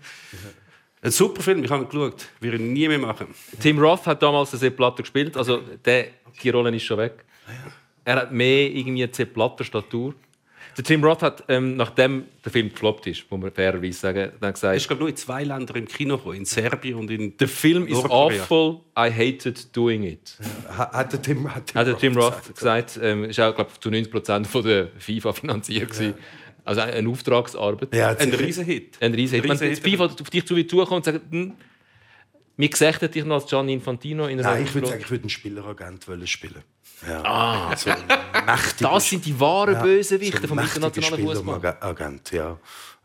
Ein 1.02 1.12
super 1.12 1.42
Film, 1.42 1.64
ich 1.64 1.70
habe 1.70 1.84
ihn 1.84 1.90
geschaut. 1.90 2.28
Würde 2.40 2.58
ich 2.58 2.64
nie 2.64 2.88
mehr 2.88 2.98
machen. 3.00 3.28
Tim 3.62 3.78
Roth 3.80 4.06
hat 4.08 4.22
damals 4.24 4.52
den 4.52 4.60
Sepp 4.60 4.78
Blatter 4.78 5.04
gespielt, 5.04 5.38
also 5.38 5.62
der, 5.86 6.08
die 6.42 6.50
Rolle 6.50 6.76
ist 6.76 6.84
schon 6.84 6.98
weg. 6.98 7.24
Er 8.04 8.16
hat 8.16 8.32
mehr 8.32 8.70
irgendwie 8.70 9.04
eine 9.04 9.14
Sepp 9.14 9.34
Blatter 9.34 9.64
Statur. 9.64 10.16
Der 10.78 10.84
Tim 10.84 11.04
Roth 11.04 11.24
hat, 11.24 11.44
ähm, 11.48 11.76
nachdem 11.76 12.26
der 12.46 12.52
Film 12.52 12.70
gefloppt 12.70 13.08
ist, 13.08 13.30
muss 13.32 13.42
man 13.42 13.52
fairerweise 13.52 13.98
sagen, 14.00 14.32
dann 14.40 14.54
gesagt, 14.54 14.78
ist, 14.78 14.88
glaube 14.88 15.00
ich, 15.00 15.02
nur 15.02 15.10
in 15.10 15.16
zwei 15.16 15.44
Ländern 15.44 15.78
im 15.78 15.88
Kino 15.88 16.18
gekommen, 16.18 16.36
in 16.36 16.46
Serbien 16.46 16.96
und 16.96 17.10
in 17.10 17.36
der 17.38 17.48
Film 17.48 17.88
is 17.88 17.94
Nordkorea. 17.94 18.42
awful, 18.44 18.82
I 18.98 19.10
hated 19.12 19.76
doing 19.76 20.04
it. 20.04 20.38
Ha- 20.78 20.92
Hat 20.94 21.14
der 21.14 21.22
Tim, 21.22 21.54
hat 21.54 21.74
Hat 21.74 21.88
der 21.88 21.98
Tim 21.98 22.16
Roth 22.16 22.54
gesagt, 22.54 23.00
ähm, 23.02 23.24
ist 23.26 23.40
auch 23.40 23.56
glaub, 23.56 23.82
zu 23.82 23.90
90% 23.90 24.46
von 24.46 24.64
der 24.64 24.90
FIFA 25.00 25.34
finanziert 25.34 25.90
gewesen. 25.92 26.14
Also 26.64 26.82
eine 26.82 27.10
Auftragsarbeit. 27.10 27.96
Ja, 27.96 28.10
ein 28.10 28.34
Riesenhit. 28.34 28.98
Ein 29.02 29.14
riesen 29.14 29.42
Wenn 29.42 29.52
Riesenhit. 29.52 29.78
jetzt 29.78 29.88
FIFA 29.88 30.06
auf 30.06 30.30
dich 30.30 30.46
zu 30.46 30.56
wie 30.56 30.68
zukommt 30.68 30.92
und 30.92 31.06
sagt, 31.06 31.22
hm, 31.32 31.54
wir 32.58 32.70
gesächten 32.70 33.10
dich 33.10 33.24
noch 33.24 33.36
als 33.36 33.46
Gianni 33.48 33.74
Infantino 33.74 34.26
in 34.28 34.40
einer 34.40 34.52
Nein, 34.52 34.64
ich 34.64 34.74
würde 34.76 34.88
sagen, 34.88 35.02
ich 35.02 35.10
würde 35.10 35.24
einen 35.24 35.30
Spieleragent 35.30 36.08
wollen 36.08 36.28
spielen. 36.28 36.62
Ja. 37.08 37.22
Ah, 37.24 37.76
so 37.78 37.92
das 38.80 39.10
sind 39.10 39.26
die 39.26 39.40
wahren 39.40 39.74
Ja, 39.76 39.82
Bösewichte 39.82 40.42
so 40.42 40.48
vom 40.48 40.60
internationalen 40.60 41.26
Fußball. 41.26 41.56
Spieleragent, 41.60 42.32
ja. 42.32 42.58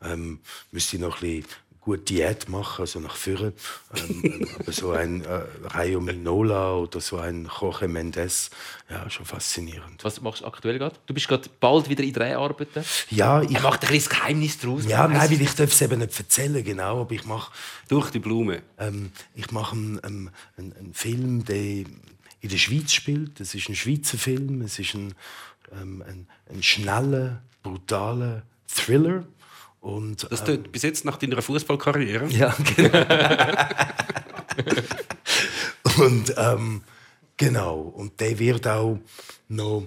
Ähm, 0.02 0.40
müsste 0.70 0.96
ich 0.96 1.02
noch 1.02 1.16
ein 1.16 1.20
bisschen 1.42 1.46
gut 1.81 2.09
Diät 2.09 2.48
machen, 2.48 2.83
also 2.83 3.00
nach 3.00 3.16
vorne. 3.16 3.52
Ähm, 3.94 4.48
aber 4.59 4.72
so 4.72 4.92
ein 4.92 5.22
äh, 5.24 5.42
Rayo 5.74 6.00
Minola 6.00 6.74
oder 6.76 7.00
so 7.00 7.18
ein 7.18 7.50
Jorge 7.61 7.87
Mendes, 7.87 8.48
ja, 8.88 9.11
schon 9.11 9.26
faszinierend. 9.26 10.02
Was 10.02 10.20
machst 10.22 10.40
du 10.40 10.46
aktuell 10.46 10.78
gerade? 10.78 10.96
Du 11.05 11.12
bist 11.12 11.28
gerade 11.28 11.46
bald 11.61 11.90
wieder 11.90 12.02
in 12.02 12.12
Dreharbeiten. 12.14 12.83
Ja, 13.11 13.42
ich 13.42 13.55
Er 13.55 13.61
macht 13.61 13.85
ein 13.87 13.94
das 13.94 14.09
Geheimnis 14.09 14.59
daraus. 14.59 14.87
ja, 14.87 15.07
nein, 15.07 15.31
weil 15.31 15.42
ich 15.42 15.55
darf 15.55 15.70
es 15.72 15.83
eben 15.83 15.98
nicht 15.98 16.18
erzählen, 16.18 16.64
genau, 16.64 17.02
aber 17.02 17.12
ich 17.12 17.26
mache 17.26 17.52
Durch 17.88 18.11
die 18.11 18.20
Blume. 18.20 18.62
ähm, 18.78 19.12
ich 19.35 19.50
mache 19.50 19.74
einen, 19.76 20.00
ähm, 20.05 20.31
einen, 20.57 20.72
einen 20.74 20.94
Film, 20.94 21.44
der 21.44 21.85
in 22.42 22.48
der 22.50 22.59
Schweiz 22.59 22.92
spielt. 22.92 23.40
Es 23.40 23.55
ist 23.55 23.68
ein 23.68 23.76
Schweizer 23.76 24.18
Film, 24.18 24.61
es 24.62 24.78
ist 24.78 24.94
ein, 24.94 25.14
ähm, 25.72 26.02
ein, 26.07 26.26
ein 26.50 26.62
schneller, 26.62 27.42
brutaler 27.62 28.42
Thriller. 28.66 29.24
Und, 29.81 30.31
Das 30.31 30.44
tut 30.44 30.70
bis 30.70 30.83
jetzt 30.83 31.05
nach 31.05 31.16
deiner 31.16 31.40
Fußballkarriere. 31.40 32.28
Ja, 32.28 32.55
genau. 32.76 32.98
und 36.05 36.35
ähm, 36.37 36.83
genau, 37.37 37.81
und 37.81 38.20
der 38.20 38.38
wird 38.38 38.66
auch 38.66 38.98
noch 39.48 39.87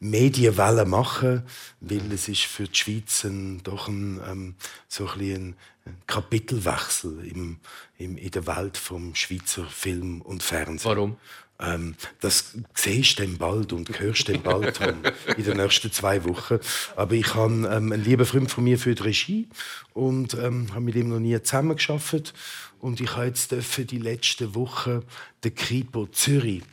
Medienwelle 0.00 0.86
machen, 0.86 1.42
weil 1.80 2.12
es 2.12 2.28
ist 2.28 2.42
für 2.42 2.64
die 2.64 2.78
Schweiz 2.78 3.24
ein, 3.24 3.62
doch 3.62 3.88
ein, 3.88 4.20
ähm, 4.26 4.54
so 4.88 5.06
ein, 5.06 5.56
ein 5.84 5.96
Kapitelwechsel 6.06 7.26
im, 7.26 7.58
im, 7.98 8.16
in 8.16 8.30
der 8.30 8.46
Welt 8.46 8.78
vom 8.78 9.14
Schweizer 9.14 9.66
Film 9.66 10.22
und 10.22 10.42
Fernsehen. 10.42 10.90
Warum? 10.90 11.16
Ähm, 11.60 11.94
das 12.20 12.56
siehst 12.74 13.18
du 13.18 13.22
dann 13.22 13.38
bald 13.38 13.72
und 13.72 13.98
hörst 14.00 14.28
du 14.28 14.32
dann 14.32 14.42
bald 14.42 14.76
Tom, 14.78 15.02
in 15.36 15.44
den 15.44 15.56
nächsten 15.56 15.92
zwei 15.92 16.24
Wochen. 16.24 16.58
Aber 16.96 17.14
ich 17.14 17.34
habe 17.34 17.52
ähm, 17.52 17.92
einen 17.92 18.04
lieben 18.04 18.24
Freund 18.26 18.50
von 18.50 18.64
mir 18.64 18.78
für 18.78 18.94
die 18.94 19.02
Regie 19.02 19.48
und 19.92 20.34
ähm, 20.34 20.68
habe 20.70 20.80
mit 20.80 20.94
ihm 20.94 21.08
noch 21.08 21.20
nie 21.20 21.40
zusammengearbeitet. 21.42 22.32
Und 22.78 23.00
ich 23.00 23.14
habe 23.14 23.26
jetzt 23.26 23.52
die 23.52 23.98
letzten 23.98 24.54
Wochen 24.54 25.02
den 25.44 25.54
Kripo 25.54 26.06
Zürich 26.06 26.62
ein 26.62 26.68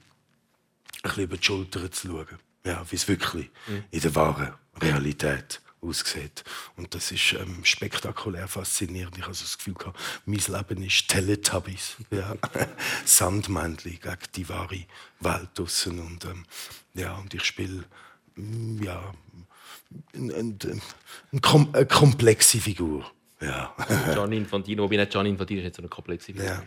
bisschen 1.04 1.23
über 1.23 1.38
die 1.38 1.43
Schulter 1.43 1.91
zu 1.91 2.08
schauen. 2.08 2.39
Ja, 2.65 2.86
wie 2.89 2.95
es 2.95 3.08
wirklich 3.08 3.50
mhm. 3.67 3.84
in 3.91 4.02
der 4.02 4.15
wahren 4.15 4.54
Realität 4.82 5.62
aussieht. 5.88 6.43
Und 6.76 6.93
das 6.93 7.12
ist 7.12 7.34
ähm, 7.34 7.63
spektakulär 7.63 8.47
faszinierend. 8.47 9.15
Ich 9.17 9.23
habe 9.23 9.32
also 9.32 9.43
das 9.43 9.58
Gefühl, 9.58 9.76
gehabt, 9.76 10.00
mein 10.26 10.39
Leben 10.39 10.84
ist 10.84 11.08
Teletubbies. 11.08 11.97
Ja. 12.12 12.36
Sandmännchen 13.06 14.00
gegen 14.00 14.17
die 14.36 14.50
wahre 14.50 14.86
Welt 15.19 15.50
draussen. 15.56 16.00
Und, 16.00 16.26
ähm, 16.26 16.45
ja, 16.93 17.15
und 17.15 17.34
ich 17.34 17.43
spiele 17.43 17.84
mm, 18.36 18.82
ja, 18.82 19.13
eine, 20.15 20.34
eine, 20.34 20.58
eine, 21.73 21.86
komplexe 21.86 22.60
Figur. 22.60 23.06
Ja. 23.41 23.76
Gianni 24.13 24.38
Infantino, 24.38 24.84
wobei 24.84 24.97
nicht 24.97 25.12
Gianni 25.12 25.30
Infantino 25.30 25.60
ist 25.60 25.65
nicht 25.65 25.76
so 25.76 25.82
eine 25.82 25.89
komplexe 25.89 26.34
Figur. 26.34 26.45
Ja. 26.45 26.63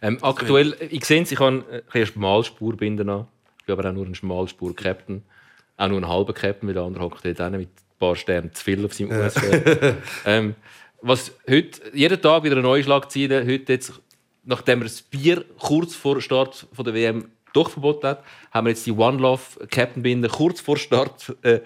Ähm, 0.00 0.18
aktuell, 0.22 0.76
ich 0.90 1.04
sehe 1.04 1.22
es, 1.22 1.32
ich 1.32 1.40
habe 1.40 1.82
eine 1.90 2.06
Schmalspurbinden 2.06 3.08
an. 3.08 3.26
Ich 3.58 3.66
bin 3.66 3.78
aber 3.78 3.88
auch 3.88 3.94
nur 3.94 4.06
ein 4.06 4.14
Schmalspur-Captain. 4.14 5.22
Auch 5.76 5.88
nur 5.88 5.98
ein 5.98 6.08
halber 6.08 6.32
Captain, 6.32 6.68
weil 6.68 6.74
der 6.74 6.82
andere 6.84 7.04
hockt 7.04 7.24
dort 7.24 7.52
mit 7.52 7.70
paar 8.02 8.16
Sterne 8.16 8.50
zu 8.50 8.64
viel 8.64 8.84
auf 8.84 8.92
seinem 8.92 9.12
USB. 9.12 9.44
ähm, 10.26 10.56
was 11.00 11.32
heute, 11.48 11.80
jeden 11.94 12.20
Tag 12.20 12.42
wieder 12.42 12.56
eine 12.56 12.62
neue 12.62 12.82
Schlagzeile. 12.82 13.46
Heute 13.46 13.74
jetzt, 13.74 13.92
nachdem 14.44 14.80
er 14.80 14.84
das 14.84 15.02
Bier 15.02 15.44
kurz 15.58 15.94
vor 15.94 16.20
Start 16.20 16.66
von 16.72 16.84
der 16.84 16.94
WM 16.94 17.28
doch 17.52 17.70
verboten 17.70 18.08
hat, 18.08 18.24
haben 18.50 18.66
wir 18.66 18.70
jetzt 18.70 18.86
die 18.86 18.92
One 18.92 19.18
Love 19.18 19.66
Captain 19.70 20.02
Binde 20.02 20.28
kurz 20.28 20.60
vor 20.60 20.76
Start 20.76 21.36
äh, 21.42 21.60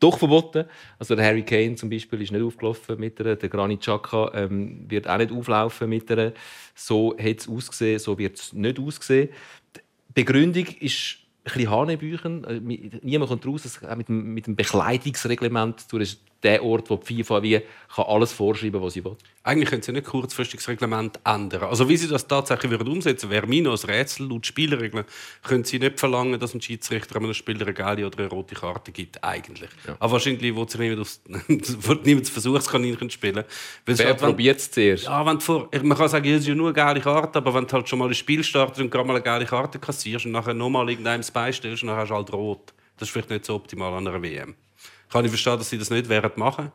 doch 0.00 0.18
verboten. 0.18 0.64
Also 0.98 1.14
der 1.14 1.24
Harry 1.24 1.42
Kane 1.42 1.76
zum 1.76 1.88
Beispiel 1.88 2.20
ist 2.20 2.32
nicht 2.32 2.42
aufgelaufen 2.42 2.98
mit 2.98 3.20
der, 3.20 3.36
der 3.36 3.48
Granit 3.48 3.80
Xhaka 3.80 4.32
ähm, 4.34 4.86
wird 4.88 5.08
auch 5.08 5.18
nicht 5.18 5.30
auflaufen 5.30 5.88
mit 5.88 6.10
der. 6.10 6.32
So 6.74 7.16
hat 7.16 7.38
es 7.38 7.48
ausgesehen, 7.48 8.00
so 8.00 8.18
wird 8.18 8.38
es 8.38 8.52
nicht 8.52 8.80
ausgesehen. 8.80 9.28
Die 9.76 9.80
Begründung 10.14 10.66
ist 10.80 11.18
ein 11.46 11.52
bisschen 11.52 11.70
Hanebüchen. 11.70 12.44
Äh, 12.44 12.60
niemand 13.02 13.30
kommt 13.30 13.46
raus, 13.46 13.64
es 13.64 13.80
mit 13.96 14.08
dem, 14.08 14.34
mit 14.34 14.46
dem 14.46 14.56
Bekleidungsreglement 14.56 15.80
zu 15.80 15.98
der 16.42 16.62
Ort, 16.62 16.90
wo 16.90 16.96
die 16.96 17.22
FIFA 17.22 17.42
wie 17.42 17.62
kann 17.94 18.04
alles 18.06 18.32
vorschreiben 18.32 18.82
was 18.82 18.94
sie 18.94 19.04
will. 19.04 19.16
Eigentlich 19.42 19.70
können 19.70 19.82
sie 19.82 19.92
nicht 19.92 20.06
kurzfristig 20.06 20.60
das 20.60 20.68
Reglement 20.68 21.18
ändern. 21.24 21.64
Also 21.64 21.88
wie 21.88 21.96
sie 21.96 22.08
das 22.08 22.26
tatsächlich 22.26 22.70
würden 22.70 22.88
umsetzen 22.88 23.30
wäre 23.30 23.46
mir 23.46 23.62
noch 23.62 23.82
ein 23.82 23.90
Rätsel. 23.90 24.28
Laut 24.28 24.44
Spielregeln 24.44 25.04
können 25.42 25.64
sie 25.64 25.78
nicht 25.78 25.98
verlangen, 26.00 26.38
dass 26.38 26.52
ein 26.52 26.60
Schiedsrichter 26.60 27.16
einem 27.16 27.32
Spieler 27.32 27.62
eine 27.62 27.74
gelbe 27.74 28.06
oder 28.06 28.18
eine 28.18 28.28
rote 28.28 28.54
Karte 28.54 28.92
gibt. 28.92 29.22
Eigentlich. 29.22 29.70
Ja. 29.86 29.96
Aber 29.98 30.12
wahrscheinlich 30.12 30.54
will 30.54 30.68
sie 30.68 30.78
niemand, 30.78 31.00
aufs, 31.00 31.22
niemand 32.04 32.26
das 32.26 32.30
Versuchskaninchen 32.30 33.08
spielen. 33.08 33.44
Wer 33.86 33.96
halt, 34.06 34.18
probiert 34.18 34.58
es 34.58 34.70
zuerst? 34.70 35.04
Ja, 35.04 35.24
wenn 35.24 35.40
vor, 35.40 35.68
man 35.82 35.96
kann 35.96 36.08
sagen, 36.08 36.28
es 36.28 36.40
ist 36.40 36.48
ja 36.48 36.54
nur 36.54 36.68
eine 36.68 36.74
geile 36.74 37.00
Karte, 37.00 37.38
aber 37.38 37.54
wenn 37.54 37.66
du 37.66 37.72
halt 37.72 37.88
schon 37.88 37.98
mal 37.98 38.08
ein 38.08 38.14
Spiel 38.14 38.42
startest 38.42 38.80
und 38.80 38.90
gerade 38.90 39.06
mal 39.06 39.14
eine 39.14 39.22
geile 39.22 39.46
Karte 39.46 39.78
kassierst 39.78 40.26
und 40.26 40.32
nachher 40.32 40.54
nochmal 40.54 40.90
irgendeinem 40.90 41.22
beistellst, 41.32 41.82
dann 41.82 41.90
hast 41.90 42.10
du 42.10 42.14
halt 42.14 42.32
rot. 42.32 42.74
Das 42.98 43.08
ist 43.08 43.12
vielleicht 43.12 43.30
nicht 43.30 43.44
so 43.44 43.54
optimal 43.54 43.92
an 43.94 44.08
einer 44.08 44.22
WM 44.22 44.56
kann 45.10 45.24
ich 45.24 45.30
verstehen, 45.30 45.58
dass 45.58 45.70
sie 45.70 45.78
das 45.78 45.90
nicht 45.90 46.08
werden 46.08 46.32
machen. 46.36 46.72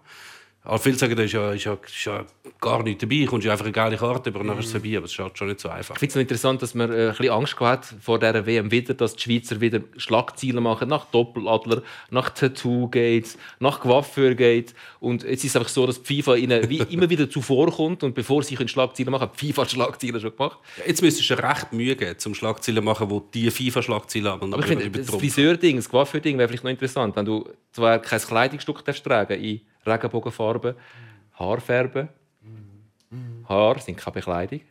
Aber 0.64 0.78
viele 0.78 0.96
sagen, 0.96 1.16
da 1.16 1.24
ist 1.24 1.32
ja, 1.32 1.52
ist, 1.54 1.64
ja, 1.64 1.74
ist 1.74 2.06
ja 2.06 2.24
gar 2.60 2.84
nichts 2.84 3.02
dabei. 3.02 3.26
Kommst 3.26 3.46
ja 3.46 3.52
einfach 3.52 3.66
eine 3.66 3.72
geile 3.72 3.98
Karte 3.98 4.32
und 4.32 4.48
dann 4.48 4.60
ist 4.60 4.68
es 4.68 4.72
vorbei. 4.72 4.96
Aber 4.96 5.06
es 5.06 5.12
ist 5.12 5.20
halt 5.20 5.36
schon 5.36 5.48
nicht 5.48 5.60
so 5.60 5.70
einfach. 5.70 5.96
Ich 5.96 6.00
finde 6.00 6.14
es 6.14 6.22
interessant, 6.22 6.62
dass 6.62 6.76
man 6.76 6.92
äh, 6.92 7.08
ein 7.08 7.10
bisschen 7.10 7.30
Angst 7.32 7.60
hat 7.60 7.96
vor 8.00 8.20
dieser 8.20 8.46
WM 8.46 8.70
wieder, 8.70 8.94
dass 8.94 9.16
die 9.16 9.22
Schweizer 9.24 9.60
wieder 9.60 9.82
Schlagziele 9.98 10.62
machen 10.62 10.88
nach 10.90 11.06
Doppeladler, 11.06 11.82
nach 12.12 12.30
Tattoo-Gates, 12.30 13.40
nach 13.60 13.80
Coiffeur-Gates. 13.80 14.76
Und 15.00 15.24
jetzt 15.24 15.44
ist 15.44 15.50
es 15.52 15.56
einfach 15.56 15.70
so, 15.70 15.88
dass 15.88 16.04
die 16.04 16.22
FIFA 16.22 16.36
ihnen 16.36 16.70
wie 16.70 16.78
immer 16.90 17.10
wieder 17.10 17.28
zuvorkommt 17.28 18.04
und 18.04 18.14
bevor 18.14 18.44
sie 18.44 18.56
Schlagziele 18.56 19.10
machen, 19.10 19.24
hat 19.24 19.42
die 19.42 19.48
FIFA 19.48 19.68
Schlagziele 19.68 20.20
schon 20.20 20.36
gemacht. 20.36 20.60
Jetzt 20.86 21.02
müsstest 21.02 21.28
du 21.32 21.42
recht 21.42 21.74
Mühe 21.74 21.96
geben, 21.96 22.20
zum 22.20 22.36
Schlagziele 22.36 22.82
machen, 22.82 23.10
wo 23.10 23.20
die 23.20 23.50
FIFA-Schlagziele 23.50 24.30
haben. 24.30 24.54
Aber 24.54 24.62
ich 24.62 24.68
finde, 24.68 24.92
das 24.92 25.10
Friseur-Ding, 25.10 25.78
das 25.78 25.90
Coiffeur-Ding 25.90 26.38
wäre 26.38 26.48
vielleicht 26.48 26.64
noch 26.64 26.72
interessant, 26.72 27.16
wenn 27.16 27.26
du 27.26 27.50
zwar 27.72 27.98
kein 27.98 28.20
Kleidungsstück 28.20 28.86
tragen 28.86 29.42
in 29.42 29.62
Regenbogenfarben, 29.86 30.76
Haarfärben. 31.34 32.10
Haar 33.48 33.80
sind 33.80 33.98
keine 33.98 34.14
Bekleidung. 34.14 34.62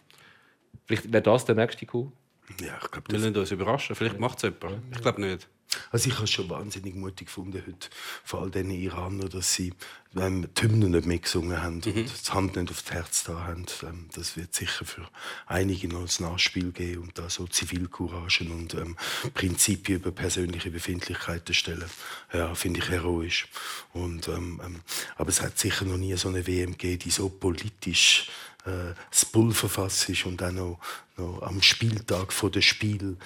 Vielleicht 0.87 1.13
wäre 1.13 1.23
das 1.23 1.45
der 1.45 1.55
nächste 1.55 1.87
Coup. 1.87 2.13
Ja, 2.61 2.79
ich 2.83 2.91
glaube, 2.91 3.09
das... 3.09 3.23
Wir 3.23 3.41
uns 3.41 3.51
überraschen. 3.51 3.97
Vielleicht 3.97 4.19
macht 4.19 4.39
es 4.39 4.43
jemand. 4.43 4.83
Ich 4.93 5.01
glaube 5.01 5.21
nicht. 5.21 5.49
Also 5.91 6.09
ich 6.09 6.15
habe 6.15 6.25
es 6.25 6.31
schon 6.31 6.49
wahnsinnig 6.49 6.95
mutig 6.95 7.27
gefunden 7.27 7.63
heute, 7.65 7.89
vor 8.25 8.43
all 8.43 8.51
den 8.51 8.71
Iranern, 8.71 9.29
dass 9.29 9.55
sie 9.55 9.73
ähm, 10.17 10.49
die 10.57 10.63
Hymnen 10.63 10.91
nicht 10.91 11.07
mitgesungen 11.07 11.63
haben 11.63 11.81
mhm. 11.85 11.93
und 11.93 12.13
das 12.13 12.35
Hand 12.35 12.57
nicht 12.57 12.71
aufs 12.71 12.91
Herz 12.91 13.25
da 13.25 13.45
haben. 13.45 13.67
Ähm, 13.83 14.09
das 14.15 14.37
wird 14.37 14.55
sicher 14.55 14.85
für 14.85 15.09
einige 15.47 15.89
noch 15.89 16.01
ein 16.01 16.25
Nachspiel 16.25 16.73
geben 16.73 17.03
und 17.03 17.19
da 17.19 17.31
so 17.31 17.47
Zivilcouragen 17.47 18.51
und 18.51 18.75
ähm, 18.75 18.97
Prinzipien 19.35 20.01
über 20.01 20.11
persönliche 20.11 20.71
Befindlichkeiten 20.71 21.55
stellen. 21.55 21.91
Ja, 22.33 22.55
finde 22.55 22.81
ich 22.81 22.89
heroisch. 22.89 23.49
Und, 23.93 24.29
ähm, 24.29 24.61
ähm, 24.65 24.81
aber 25.17 25.29
es 25.29 25.41
hat 25.41 25.59
sicher 25.59 25.85
noch 25.85 25.99
nie 25.99 26.17
so 26.17 26.29
eine 26.29 26.47
WM 26.47 26.73
gegeben, 26.73 26.99
die 27.01 27.11
so 27.11 27.29
politisch 27.29 28.29
äh, 28.67 28.95
das 29.11 29.25
Pulverfass 29.25 30.09
ist 30.09 30.27
und 30.27 30.43
auch 30.43 30.53
noch, 30.53 30.79
noch 31.17 31.43
am 31.43 31.63
Spieltag 31.63 32.33
vor 32.33 32.51
dem 32.51 32.63
Spiel 32.63 33.17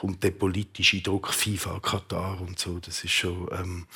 kommt 0.00 0.22
der 0.22 0.30
politische 0.30 1.00
Druck, 1.00 1.32
FIFA, 1.32 1.80
Katar 1.80 2.40
und 2.40 2.58
so, 2.58 2.78
das 2.78 3.04
ist 3.04 3.12
schon 3.12 3.48
ähm, 3.52 3.86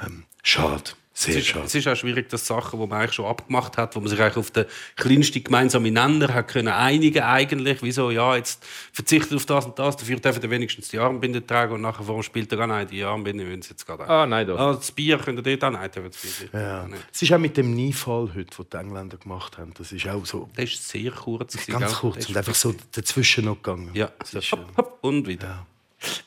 ähm, 0.00 0.24
schade. 0.42 0.92
Sehr 1.14 1.34
es 1.34 1.40
ist, 1.40 1.46
schade. 1.48 1.66
Es 1.66 1.74
ist 1.74 1.86
auch 1.86 1.94
schwierig, 1.94 2.30
dass 2.30 2.46
Sachen, 2.46 2.80
die 2.80 2.86
man 2.86 3.00
eigentlich 3.00 3.12
schon 3.12 3.26
abgemacht 3.26 3.76
hat, 3.76 3.94
wo 3.94 4.00
man 4.00 4.08
sich 4.08 4.18
eigentlich 4.18 4.38
auf 4.38 4.50
den 4.50 4.64
kleinsten 4.96 5.44
gemeinsamen 5.44 5.92
Nenner 5.92 6.32
hat 6.32 6.48
können 6.48 6.72
einigen 6.72 7.22
eigentlich. 7.22 7.82
Wieso, 7.82 8.10
ja, 8.10 8.34
jetzt 8.34 8.64
verzichtet 8.92 9.34
auf 9.34 9.44
das 9.44 9.66
und 9.66 9.78
das, 9.78 9.96
dafür 9.98 10.18
dürfen 10.18 10.50
wenigstens 10.50 10.88
die 10.88 10.98
Armbinde 10.98 11.46
tragen 11.46 11.74
und 11.74 11.82
nachher 11.82 12.04
vor 12.04 12.14
dem 12.14 12.22
Spiel 12.22 12.46
gar 12.46 12.66
nein, 12.66 12.86
die 12.88 13.04
Armbinde 13.04 13.46
wollen 13.46 13.60
sie 13.60 13.70
jetzt 13.70 13.86
gerade 13.86 14.08
Ah, 14.08 14.26
nein, 14.26 14.46
doch. 14.46 14.58
Ah, 14.58 14.72
das 14.74 14.90
Bier 14.90 15.18
könnt 15.18 15.38
ihr 15.38 15.56
dort 15.56 15.64
auch 15.64 15.78
nein, 15.78 15.90
das 15.94 16.16
Bier. 16.16 16.48
Ja. 16.60 16.88
Es 17.12 17.20
ist 17.20 17.32
auch 17.32 17.38
mit 17.38 17.58
dem 17.58 17.74
Nie-Fall 17.74 18.30
heute, 18.34 18.56
den 18.56 18.66
die 18.72 18.76
Engländer 18.76 19.16
gemacht 19.18 19.58
haben, 19.58 19.74
das 19.74 19.92
ist 19.92 20.08
auch 20.08 20.24
so... 20.24 20.48
Das 20.54 20.64
ist 20.64 20.88
sehr 20.88 21.10
kurz. 21.10 21.66
Ganz 21.66 21.94
kurz 21.94 22.28
und 22.28 22.36
einfach 22.36 22.54
so 22.54 22.74
dazwischen 22.92 23.44
noch 23.44 23.56
gegangen. 23.56 23.90
Ja, 23.92 24.10
das 24.18 24.32
ist, 24.32 24.52
hopp, 24.52 24.76
hopp, 24.76 24.98
und 25.02 25.26
wieder. 25.26 25.46
Ja. 25.46 25.66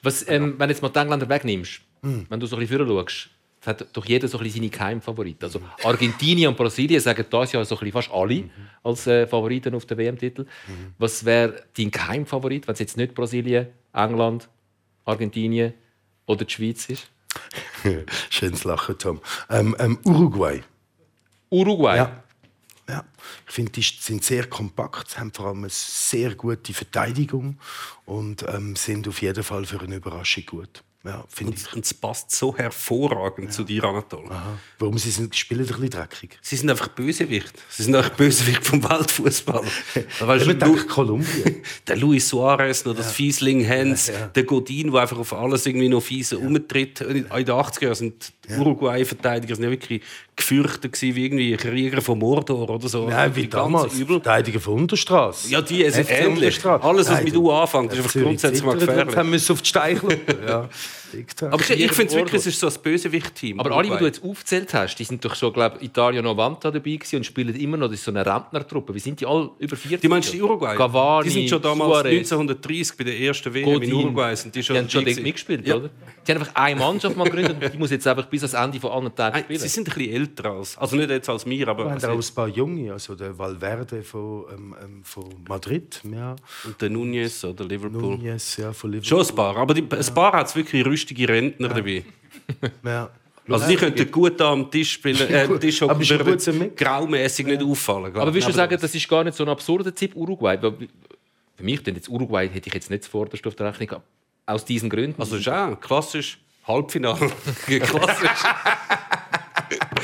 Was, 0.03 0.27
ähm, 0.29 0.55
wenn 0.57 0.67
du 0.67 0.73
jetzt 0.73 0.81
mal 0.81 0.89
die 0.89 0.99
Engländer 0.99 1.27
wegnimmst, 1.27 1.81
hm. 2.01 2.27
wenn 2.29 2.39
du 2.39 2.45
so 2.45 2.55
ein 2.55 2.59
bisschen 2.59 2.87
schaust, 2.87 3.29
hat 3.67 3.87
doch 3.93 4.05
jeder 4.05 4.27
so 4.27 4.37
ein 4.37 4.43
bisschen 4.43 4.61
seine 4.61 4.69
Keimfavoriten. 4.69 5.43
Also 5.43 5.61
Argentinien 5.83 6.49
und 6.49 6.57
Brasilien 6.57 6.99
sagen 7.01 7.25
das 7.29 7.51
ja 7.51 7.63
so 7.65 7.77
ein 7.79 7.91
fast 7.91 8.11
alle 8.11 8.35
mhm. 8.35 8.51
als 8.83 9.07
äh, 9.07 9.27
Favoriten 9.27 9.73
auf 9.75 9.85
den 9.85 9.97
WM-Titel. 9.97 10.43
Mhm. 10.43 10.93
Was 10.97 11.25
wäre 11.25 11.63
dein 11.77 11.91
Keimfavorit, 11.91 12.67
wenn 12.67 12.73
es 12.73 12.79
jetzt 12.79 12.97
nicht 12.97 13.13
Brasilien, 13.13 13.67
England, 13.93 14.49
Argentinien 15.05 15.73
oder 16.25 16.45
die 16.45 16.53
Schweiz 16.53 16.85
ist? 16.89 17.09
Schönes 18.29 18.63
Lachen, 18.63 18.97
Tom. 18.97 19.21
Ähm, 19.49 19.75
ähm, 19.79 19.99
Uruguay. 20.03 20.61
Uruguay? 21.49 21.97
Ja. 21.97 22.23
ja. 22.89 23.03
Ich 23.47 23.53
finde, 23.53 23.71
die 23.71 23.81
sind 23.81 24.23
sehr 24.23 24.47
kompakt, 24.47 25.17
haben 25.19 25.31
vor 25.31 25.47
allem 25.47 25.59
eine 25.59 25.69
sehr 25.69 26.35
gute 26.35 26.73
Verteidigung 26.73 27.57
und 28.05 28.45
ähm, 28.47 28.75
sind 28.75 29.07
auf 29.07 29.21
jeden 29.21 29.43
Fall 29.43 29.65
für 29.65 29.79
eine 29.81 29.95
Überraschung 29.95 30.45
gut. 30.45 30.83
Ja, 31.05 31.23
finde 31.27 31.53
ich. 31.55 31.73
Und 31.73 31.85
es 31.85 31.93
passt 31.93 32.31
so 32.31 32.57
hervorragend 32.57 33.49
ja. 33.49 33.51
zu 33.51 33.63
dir, 33.63 33.83
Anatol. 33.83 34.25
Aha. 34.27 34.57
Warum? 34.79 34.97
Sie 34.97 35.11
sind, 35.11 35.35
spielen 35.35 35.61
ein 35.61 35.67
bisschen 35.67 35.89
dreckig. 35.91 36.39
Sie 36.41 36.55
sind 36.55 36.69
einfach 36.69 36.87
Bösewicht. 36.87 37.53
Sie 37.69 37.83
sind 37.83 37.95
einfach 37.95 38.11
Bösewicht 38.11 38.65
vom 38.65 38.83
Weltfußball. 38.83 39.63
weißt 40.19 40.47
du, 40.47 40.55
denke, 40.55 40.85
Kolumbien. 40.87 41.61
Der 41.87 41.97
Luis 41.97 42.27
Suarez, 42.27 42.85
noch 42.85 42.95
das 42.95 43.07
ja. 43.07 43.11
Fiesling 43.11 43.67
Hans, 43.67 44.07
ja, 44.07 44.27
der 44.27 44.43
Godin, 44.43 44.91
der 44.91 45.01
einfach 45.01 45.19
auf 45.19 45.33
alles 45.33 45.65
irgendwie 45.65 45.89
noch 45.89 46.01
fiese 46.01 46.39
ja. 46.39 46.45
umtritt. 46.45 47.01
In 47.01 47.13
den 47.13 47.27
80er 47.27 47.93
sind 47.93 48.33
Uruguay-Verteidiger 48.49 49.55
sind 49.55 49.63
ja 49.63 49.69
wirklich 49.69 50.01
gefürchtet 50.35 51.01
wie 51.01 51.25
irgendwie 51.25 51.55
Krieger 51.57 52.01
von 52.01 52.19
Mordor 52.19 52.69
oder 52.69 52.87
so. 52.87 53.07
Nein, 53.07 53.35
wie 53.35 53.47
damals. 53.47 53.93
Übel. 53.93 54.21
Verteidiger 54.21 54.59
von 54.59 54.73
Unterstrasse. 54.75 55.49
Ja, 55.49 55.61
die, 55.61 55.83
ist 55.83 55.97
FC 55.97 56.11
ähnlich. 56.11 56.65
Alles, 56.65 57.07
was 57.07 57.15
Nein, 57.15 57.23
mit 57.25 57.35
U 57.35 57.51
anfängt, 57.51 57.93
ist 57.93 57.99
einfach 57.99 58.13
grundsätzlich 58.13 58.63
mal 58.63 58.77
gefährlich. 58.77 59.15
Haben 59.15 59.29
müssen 59.29 59.51
auf 59.53 59.61
die 59.61 59.69
Steichlupe. 59.69 60.37
ja. 60.47 60.69
Aber 61.41 61.61
ich, 61.61 61.69
ich 61.69 61.91
finde 61.91 62.09
es 62.11 62.15
wirklich, 62.15 62.35
es 62.41 62.47
ist 62.47 62.59
so 62.59 62.67
ein 62.67 62.73
Bösewicht-Team. 62.81 63.59
Aber 63.59 63.71
alle, 63.71 63.89
die 63.89 63.97
du 63.97 64.05
jetzt 64.05 64.23
aufgezählt 64.23 64.73
hast, 64.73 64.95
die 64.97 65.03
sind 65.03 65.23
doch 65.23 65.35
schon, 65.35 65.53
glaube 65.53 65.77
ich, 65.79 65.85
Italia 65.87 66.21
Novanta 66.21 66.71
dabei 66.71 66.95
gewesen 66.95 67.17
und 67.17 67.25
spielen 67.25 67.55
immer 67.55 67.77
noch. 67.77 67.87
Das 67.87 67.99
ist 67.99 68.05
so 68.05 68.11
eine 68.11 68.25
Rentnertruppe. 68.25 68.93
Wie 68.93 68.99
sind 68.99 69.19
die 69.21 69.25
alle 69.25 69.49
über 69.59 69.75
40? 69.75 70.01
Die 70.01 70.07
meinst 70.07 70.29
du 70.29 70.33
die 70.33 70.41
Uruguay? 70.41 70.75
Cavani, 70.75 71.25
die 71.27 71.29
sind 71.33 71.49
schon 71.49 71.61
damals 71.61 71.89
Suarez, 71.91 72.31
1930 72.31 72.97
bei 72.97 73.03
der 73.05 73.19
ersten 73.19 73.53
WM 73.53 73.67
in 73.67 73.73
Godin. 73.73 73.93
Uruguay. 73.93 74.35
Sind 74.35 74.55
die, 74.55 74.63
schon 74.63 74.73
Die 74.75 74.79
haben 74.81 74.89
schon 74.89 75.05
dort 75.05 75.21
mitgespielt, 75.21 75.67
Ja. 75.67 75.75
oder? 75.75 75.89
Die 76.27 76.31
haben 76.31 76.39
einfach 76.41 76.55
eine 76.55 76.79
Mannschaft 76.79 77.15
mal 77.15 77.23
gegründet 77.25 77.63
und 77.63 77.73
die 77.73 77.77
muss 77.77 77.91
jetzt 77.91 78.07
einfach 78.07 78.25
bis 78.25 78.41
ans 78.43 78.53
Ende 78.53 78.79
von 78.79 78.91
allen 78.91 79.15
Tagen 79.15 79.39
spielen. 79.39 79.59
sie 79.59 79.67
sind 79.67 79.87
ein 79.89 79.93
bisschen 79.95 80.13
älter 80.13 80.45
als. 80.51 80.77
Also 80.77 80.95
nicht 80.95 81.09
jetzt 81.09 81.29
als 81.29 81.45
mir, 81.45 81.67
aber. 81.67 81.83
Wir 81.85 81.91
haben 81.91 81.95
Also, 81.95 82.07
auch 82.09 82.29
ein 82.31 82.35
paar 82.35 82.47
Junge, 82.47 82.91
also 82.93 83.15
der 83.15 83.37
Valverde 83.37 84.01
von, 84.03 84.45
ähm, 84.51 84.75
ähm, 84.83 85.03
von 85.03 85.25
Madrid, 85.47 86.01
ja. 86.11 86.35
und 86.65 86.81
der 86.81 86.89
Nunez 86.89 87.43
oder 87.43 87.65
Liverpool. 87.65 88.17
Nunez, 88.17 88.57
ja, 88.57 88.73
von 88.73 88.91
Liverpool. 88.91 89.23
Schon 89.23 89.29
ein 89.29 89.35
paar. 89.35 89.57
Aber 89.57 89.73
die, 89.73 89.81
ein 89.83 90.13
paar 90.13 90.33
hat 90.33 90.47
es 90.47 90.55
wirklich 90.55 90.84
rüstige 90.85 91.27
Rentner 91.27 91.69
dabei. 91.69 92.03
Ja. 92.83 93.09
Also 93.47 93.67
die 93.67 93.75
könnten 93.75 94.11
gut 94.11 94.39
da 94.39 94.51
am 94.51 94.69
Tisch 94.69 94.93
spielen. 94.93 95.17
Äh, 95.29 95.43
am 95.43 95.59
Tisch 95.59 95.81
Aber 95.81 95.93
hocken, 95.93 96.01
ist 96.01 96.09
ja 96.09 96.25
würden 96.25 96.75
graumässig 96.75 97.45
nicht 97.45 97.63
auffallen. 97.63 98.11
glaub 98.11 98.23
Aber 98.23 98.33
würdest 98.33 98.49
du 98.49 98.53
sagen, 98.53 98.77
das 98.79 98.93
ist 98.95 99.07
gar 99.07 99.23
nicht 99.23 99.35
so 99.35 99.43
ein 99.43 99.49
absurder 99.49 99.93
Tipp, 99.93 100.15
Uruguay? 100.15 100.57
Weil 100.59 100.73
Für 101.55 101.63
mich, 101.63 101.83
denn 101.83 101.95
jetzt 101.95 102.09
Uruguay 102.09 102.49
hätte 102.49 102.67
ich 102.67 102.73
jetzt 102.73 102.89
nicht 102.89 103.03
zuvorderst 103.03 103.45
auf 103.45 103.55
der 103.55 103.67
Rechnung. 103.67 104.01
Aus 104.47 104.65
diesen 104.65 104.89
Gründen. 104.89 105.19
Also 105.21 105.37
ist 105.37 105.47
auch 105.47 105.79
klassisch 105.79 106.39
Halbfinale. 106.67 107.31
klassisch. 107.65 108.29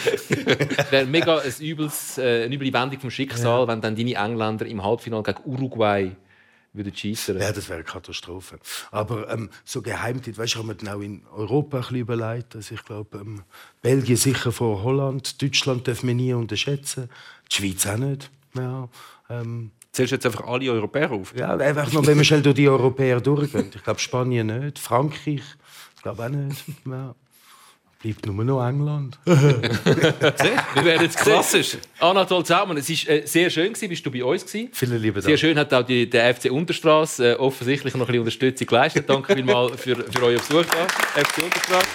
Es 0.06 0.92
wäre 0.92 1.06
mega 1.06 1.40
ein 1.40 1.54
übles, 1.60 2.18
äh, 2.18 2.44
eine 2.46 2.56
üble 2.56 2.72
Wendung 2.74 3.00
vom 3.00 3.12
Schicksal, 3.12 3.68
wenn 3.68 3.82
dann 3.82 3.96
deine 3.96 4.14
Engländer 4.14 4.66
im 4.66 4.84
Halbfinale 4.84 5.24
gegen 5.24 5.42
Uruguay 5.46 6.12
würden 6.74 6.96
schießen. 6.96 7.40
Ja, 7.40 7.52
das 7.52 7.68
wäre 7.68 7.80
eine 7.80 7.84
Katastrophe. 7.84 8.60
Aber 8.92 9.30
ähm, 9.30 9.50
so 9.66 9.82
Geheimtipp, 9.82 10.38
weißt 10.38 10.56
du, 10.56 10.60
haben 10.60 10.68
wir 10.70 10.76
dann 10.76 10.96
auch 10.96 11.02
in 11.02 11.24
Europa 11.34 11.78
ein 11.78 11.82
bisschen 11.82 11.98
überlegt. 11.98 12.56
Also 12.56 12.76
ich 12.76 12.84
glaube, 12.84 13.18
ähm, 13.18 13.44
Belgien 13.82 14.18
sicher 14.18 14.52
vor 14.52 14.84
Holland, 14.84 15.42
Deutschland 15.42 15.88
dürfen 15.88 16.08
wir 16.08 16.16
nie 16.16 16.34
unterschätzen, 16.34 17.10
die 17.52 17.56
Schweiz 17.56 17.86
auch 17.88 17.98
nicht. 17.98 18.30
Ja, 18.56 18.90
ähm, 19.30 19.72
Zählst 19.92 20.12
du 20.12 20.16
jetzt 20.16 20.26
einfach 20.26 20.48
alle 20.48 20.72
Europäer 20.72 21.12
auf? 21.12 21.36
ja 21.36 21.56
einfach 21.58 21.92
noch, 21.92 22.06
wenn 22.08 22.18
wir 22.18 22.24
schnell 22.24 22.42
durch 22.42 22.56
die 22.56 22.70
Europäer 22.70 23.20
durchgehen. 23.20 23.72
Ich 23.76 23.84
glaube, 23.84 24.00
Spanien 24.00 24.48
nicht, 24.48 24.80
Frankreich, 24.80 25.42
ich 25.96 26.02
glaube 26.02 26.24
auch 26.24 26.30
nicht. 26.30 26.64
Ja. 26.86 27.14
Bleibt 28.02 28.26
nur 28.26 28.44
noch 28.44 28.68
England. 28.68 29.20
Wir 29.26 29.36
werden 30.84 31.04
jetzt 31.04 31.20
sehen. 31.20 31.34
Klassisch. 31.34 31.78
Anatol 32.00 32.44
Zautmann, 32.44 32.78
es 32.78 32.90
war 32.90 33.14
äh, 33.14 33.28
sehr 33.28 33.50
schön, 33.52 33.74
gewesen, 33.74 33.90
bist 33.90 34.04
du 34.04 34.10
bei 34.10 34.24
uns 34.24 34.44
gewesen. 34.44 34.70
Vielen 34.74 35.00
lieben 35.00 35.22
Sehr 35.22 35.30
Dank. 35.32 35.40
schön 35.40 35.58
hat 35.60 35.72
auch 35.72 35.84
die, 35.84 36.10
der 36.10 36.34
FC 36.34 36.52
Unterstrasse 36.52 37.34
äh, 37.34 37.36
offensichtlich 37.36 37.94
noch 37.94 38.02
ein 38.02 38.08
bisschen 38.08 38.22
Unterstützung 38.22 38.68
geleistet. 38.68 39.08
Danke 39.08 39.36
vielmals 39.36 39.80
für, 39.80 39.96
für 39.96 40.24
euren 40.24 40.38
Besuch 40.38 40.66
da, 40.66 41.22
FC 41.22 41.44
Unterstrasse. 41.44 41.88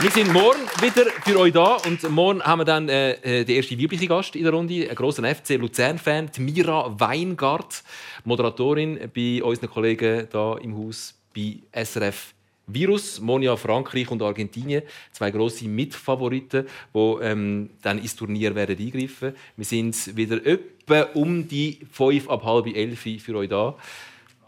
Wir 0.00 0.10
sind 0.10 0.32
morgen 0.32 0.60
wieder 0.80 1.06
für 1.24 1.38
euch 1.38 1.52
da 1.52 1.76
und 1.86 2.10
morgen 2.10 2.42
haben 2.42 2.60
wir 2.60 2.64
dann 2.64 2.88
äh, 2.88 3.12
äh, 3.12 3.44
den 3.44 3.56
ersten 3.56 3.78
weiblichen 3.78 4.08
Gast 4.08 4.36
in 4.36 4.44
der 4.44 4.52
Runde, 4.52 4.74
einen 4.74 4.94
grossen 4.94 5.24
FC 5.26 5.56
Luzern-Fan, 5.58 6.30
Mira 6.38 6.94
Weingart, 6.98 7.82
Moderatorin 8.24 9.10
bei 9.14 9.42
unseren 9.42 9.68
Kollegen 9.70 10.28
hier 10.30 10.58
im 10.62 10.78
Haus 10.78 11.14
bei 11.34 11.58
SRF 11.72 12.35
Virus, 12.66 13.20
Monia 13.20 13.56
Frankreich 13.56 14.10
und 14.10 14.22
Argentinien, 14.22 14.82
zwei 15.12 15.30
grosse 15.30 15.68
Mitfavoriten, 15.68 16.66
die 16.94 16.98
ähm, 17.22 17.70
dann 17.82 17.98
ins 17.98 18.16
Turnier 18.16 18.54
werden 18.54 18.76
eingreifen. 18.78 19.34
Wir 19.56 19.64
sind 19.64 20.16
wieder 20.16 20.44
etwa 20.44 21.02
um 21.14 21.46
die 21.46 21.78
fünf 21.90 22.28
ab 22.28 22.44
halb 22.44 22.66
elf 22.66 23.00
für 23.00 23.36
euch 23.36 23.48
da. 23.48 23.76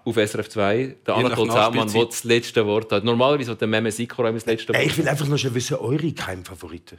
Auf 0.04 0.16
SRF 0.16 0.48
2. 0.48 0.96
Der 1.06 1.14
Anatol 1.16 1.48
Zaumann, 1.48 1.92
der 1.92 2.04
das 2.06 2.24
letzte 2.24 2.64
Wort 2.64 2.90
hat. 2.92 3.04
Normalerweise 3.04 3.50
hat 3.50 3.60
der 3.60 3.68
Meme 3.68 3.92
Sikora 3.92 4.32
das 4.32 4.46
letzte 4.46 4.72
Wort. 4.72 4.82
Ich 4.82 4.96
will 4.96 5.06
einfach 5.06 5.26
noch 5.26 5.36
schnell 5.36 5.54
wissen, 5.54 5.76
eure 5.76 6.10
Geheimfavoriten. 6.10 6.98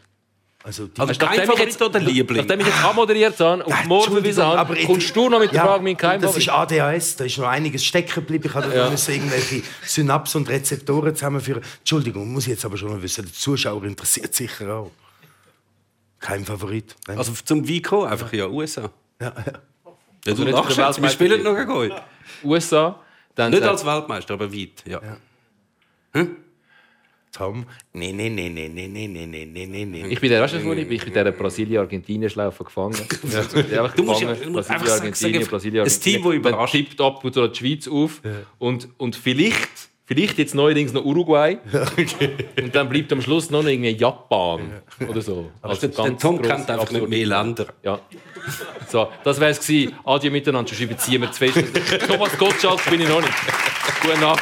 Also 0.69 0.85
die 0.85 1.01
Also 1.01 1.13
Nachdem 1.13 1.27
kein 1.27 1.39
ich 1.39 1.45
Favorit 1.45 1.65
jetzt- 1.65 1.81
oder 1.81 1.99
Liebling? 1.99 2.37
Nachdem 2.45 2.59
ich 2.59 2.67
jetzt 2.67 2.83
anmoderiert 2.85 3.39
habe 3.39 3.63
und 3.63 3.69
Ja, 3.71 3.83
morgen 3.87 4.13
bewiesen 4.13 4.43
habe, 4.43 4.75
kommst 4.85 5.15
du 5.15 5.27
noch 5.29 5.39
mit 5.39 5.49
der 5.51 5.57
Ja, 5.57 5.65
Frage, 5.65 5.83
mein 5.83 5.97
Keim 5.97 6.21
Das 6.21 6.37
ist 6.37 6.47
ADHS, 6.47 7.15
da 7.15 7.23
ist 7.25 7.37
noch 7.39 7.47
einiges 7.47 7.83
stecken 7.83 8.13
geblieben. 8.13 8.43
Ich 8.47 8.53
habe 8.53 8.71
Ja. 8.75 8.87
müssen 8.87 9.11
irgendwelche 9.15 9.63
Synapsen 9.83 10.41
und 10.41 10.49
Rezeptoren 10.49 11.15
zusammenführen. 11.15 11.63
Entschuldigung, 11.79 12.31
muss 12.31 12.43
ich 12.43 12.49
jetzt 12.49 12.65
aber 12.65 12.77
schon 12.77 12.91
mal 12.91 13.01
wissen, 13.01 13.25
der 13.25 13.33
Zuschauer 13.33 13.83
interessiert 13.83 14.35
sicher 14.35 14.71
auch. 14.75 14.91
Kein 16.19 16.45
Favorit. 16.45 16.95
Nein. 17.07 17.17
Also 17.17 17.31
zum 17.43 17.67
Vico 17.67 18.03
einfach 18.03 18.31
ja 18.31 18.45
USA. 18.47 18.91
ja, 19.19 19.27
ja. 19.27 19.33
Ja, 19.35 19.53
du 20.23 20.31
Also 20.31 20.43
nicht 20.43 20.53
lachst 20.53 20.77
jetzt, 20.77 21.01
wir 21.01 21.09
spielen 21.09 21.41
noch 21.43 21.55
gegen 21.55 21.71
euch. 21.71 21.93
USA. 22.43 22.99
Dann 23.33 23.49
Nicht 23.51 23.63
als 23.63 23.83
Weltmeister, 23.85 24.35
aber 24.35 24.53
weit. 24.53 24.83
Ja. 24.85 25.01
Tom? 27.31 27.65
Nee, 27.93 28.11
nee, 28.11 28.29
nee, 28.29 28.49
nee, 28.49 28.67
nee, 28.67 28.87
nee, 28.87 29.07
nee, 29.07 29.25
nee, 29.25 29.45
nee, 29.45 29.65
nee, 29.65 29.85
nee. 29.85 30.07
ich 30.07 30.19
bin 30.19 30.29
der, 30.29 30.41
weißt 30.41 30.55
du, 30.55 30.63
wo 30.65 30.73
ich 30.73 30.87
bin? 30.87 30.95
Ich 30.97 31.03
bin 31.05 31.13
der 31.13 31.31
Brasilien-Argentinien-Schlaufe 31.31 32.63
gefangen. 32.63 32.95
Ja. 33.31 33.39
Einfach 33.83 33.95
Du 33.95 34.03
musst 34.03 34.21
gefangen. 34.21 34.41
ja- 34.43 34.49
musst 34.49 34.67
Brasilien, 34.69 34.73
einfach 34.73 34.87
sagen, 34.87 35.01
Argentinien, 35.01 35.47
Brasilien, 35.47 35.83
ein 35.85 35.89
Team, 35.89 36.13
das 36.15 36.23
Dann 36.23 36.33
überrascht. 36.33 36.71
tippt 36.73 37.01
ab 37.01 37.23
und 37.23 37.33
zu 37.33 37.47
die 37.47 37.57
Schweiz 37.59 37.87
auf. 37.87 38.21
Und, 38.57 38.87
und 38.97 39.15
vielleicht, 39.15 39.69
vielleicht 40.05 40.37
jetzt 40.39 40.55
neuerdings 40.55 40.91
noch 40.91 41.05
Uruguay. 41.05 41.59
Und 42.61 42.73
dann 42.75 42.89
bleibt 42.89 43.11
am 43.13 43.21
Schluss 43.21 43.49
noch 43.51 43.63
irgendwie 43.65 43.91
Japan 43.91 44.81
oder 45.07 45.21
so. 45.21 45.51
Als 45.61 45.79
Der, 45.81 45.89
der 45.89 46.17
Tom 46.17 46.41
kennt 46.41 46.69
einfach 46.69 46.89
nicht 46.91 47.07
mehr 47.09 47.25
Länder. 47.27 47.67
Ja. 47.83 47.99
So, 48.87 49.07
das 49.23 49.39
wäre 49.39 49.51
es 49.51 49.59
gewesen. 49.59 49.93
Adieu 50.03 50.31
miteinander, 50.31 50.67
sonst 50.69 50.81
überziehen 50.81 51.21
wir 51.21 51.31
fest. 51.31 51.61
Thomas 52.07 52.35
Gottschalk 52.37 52.83
bin 52.89 53.01
ich 53.01 53.07
noch 53.07 53.21
nicht. 53.21 53.33
Gute 54.01 54.19
Nacht. 54.19 54.41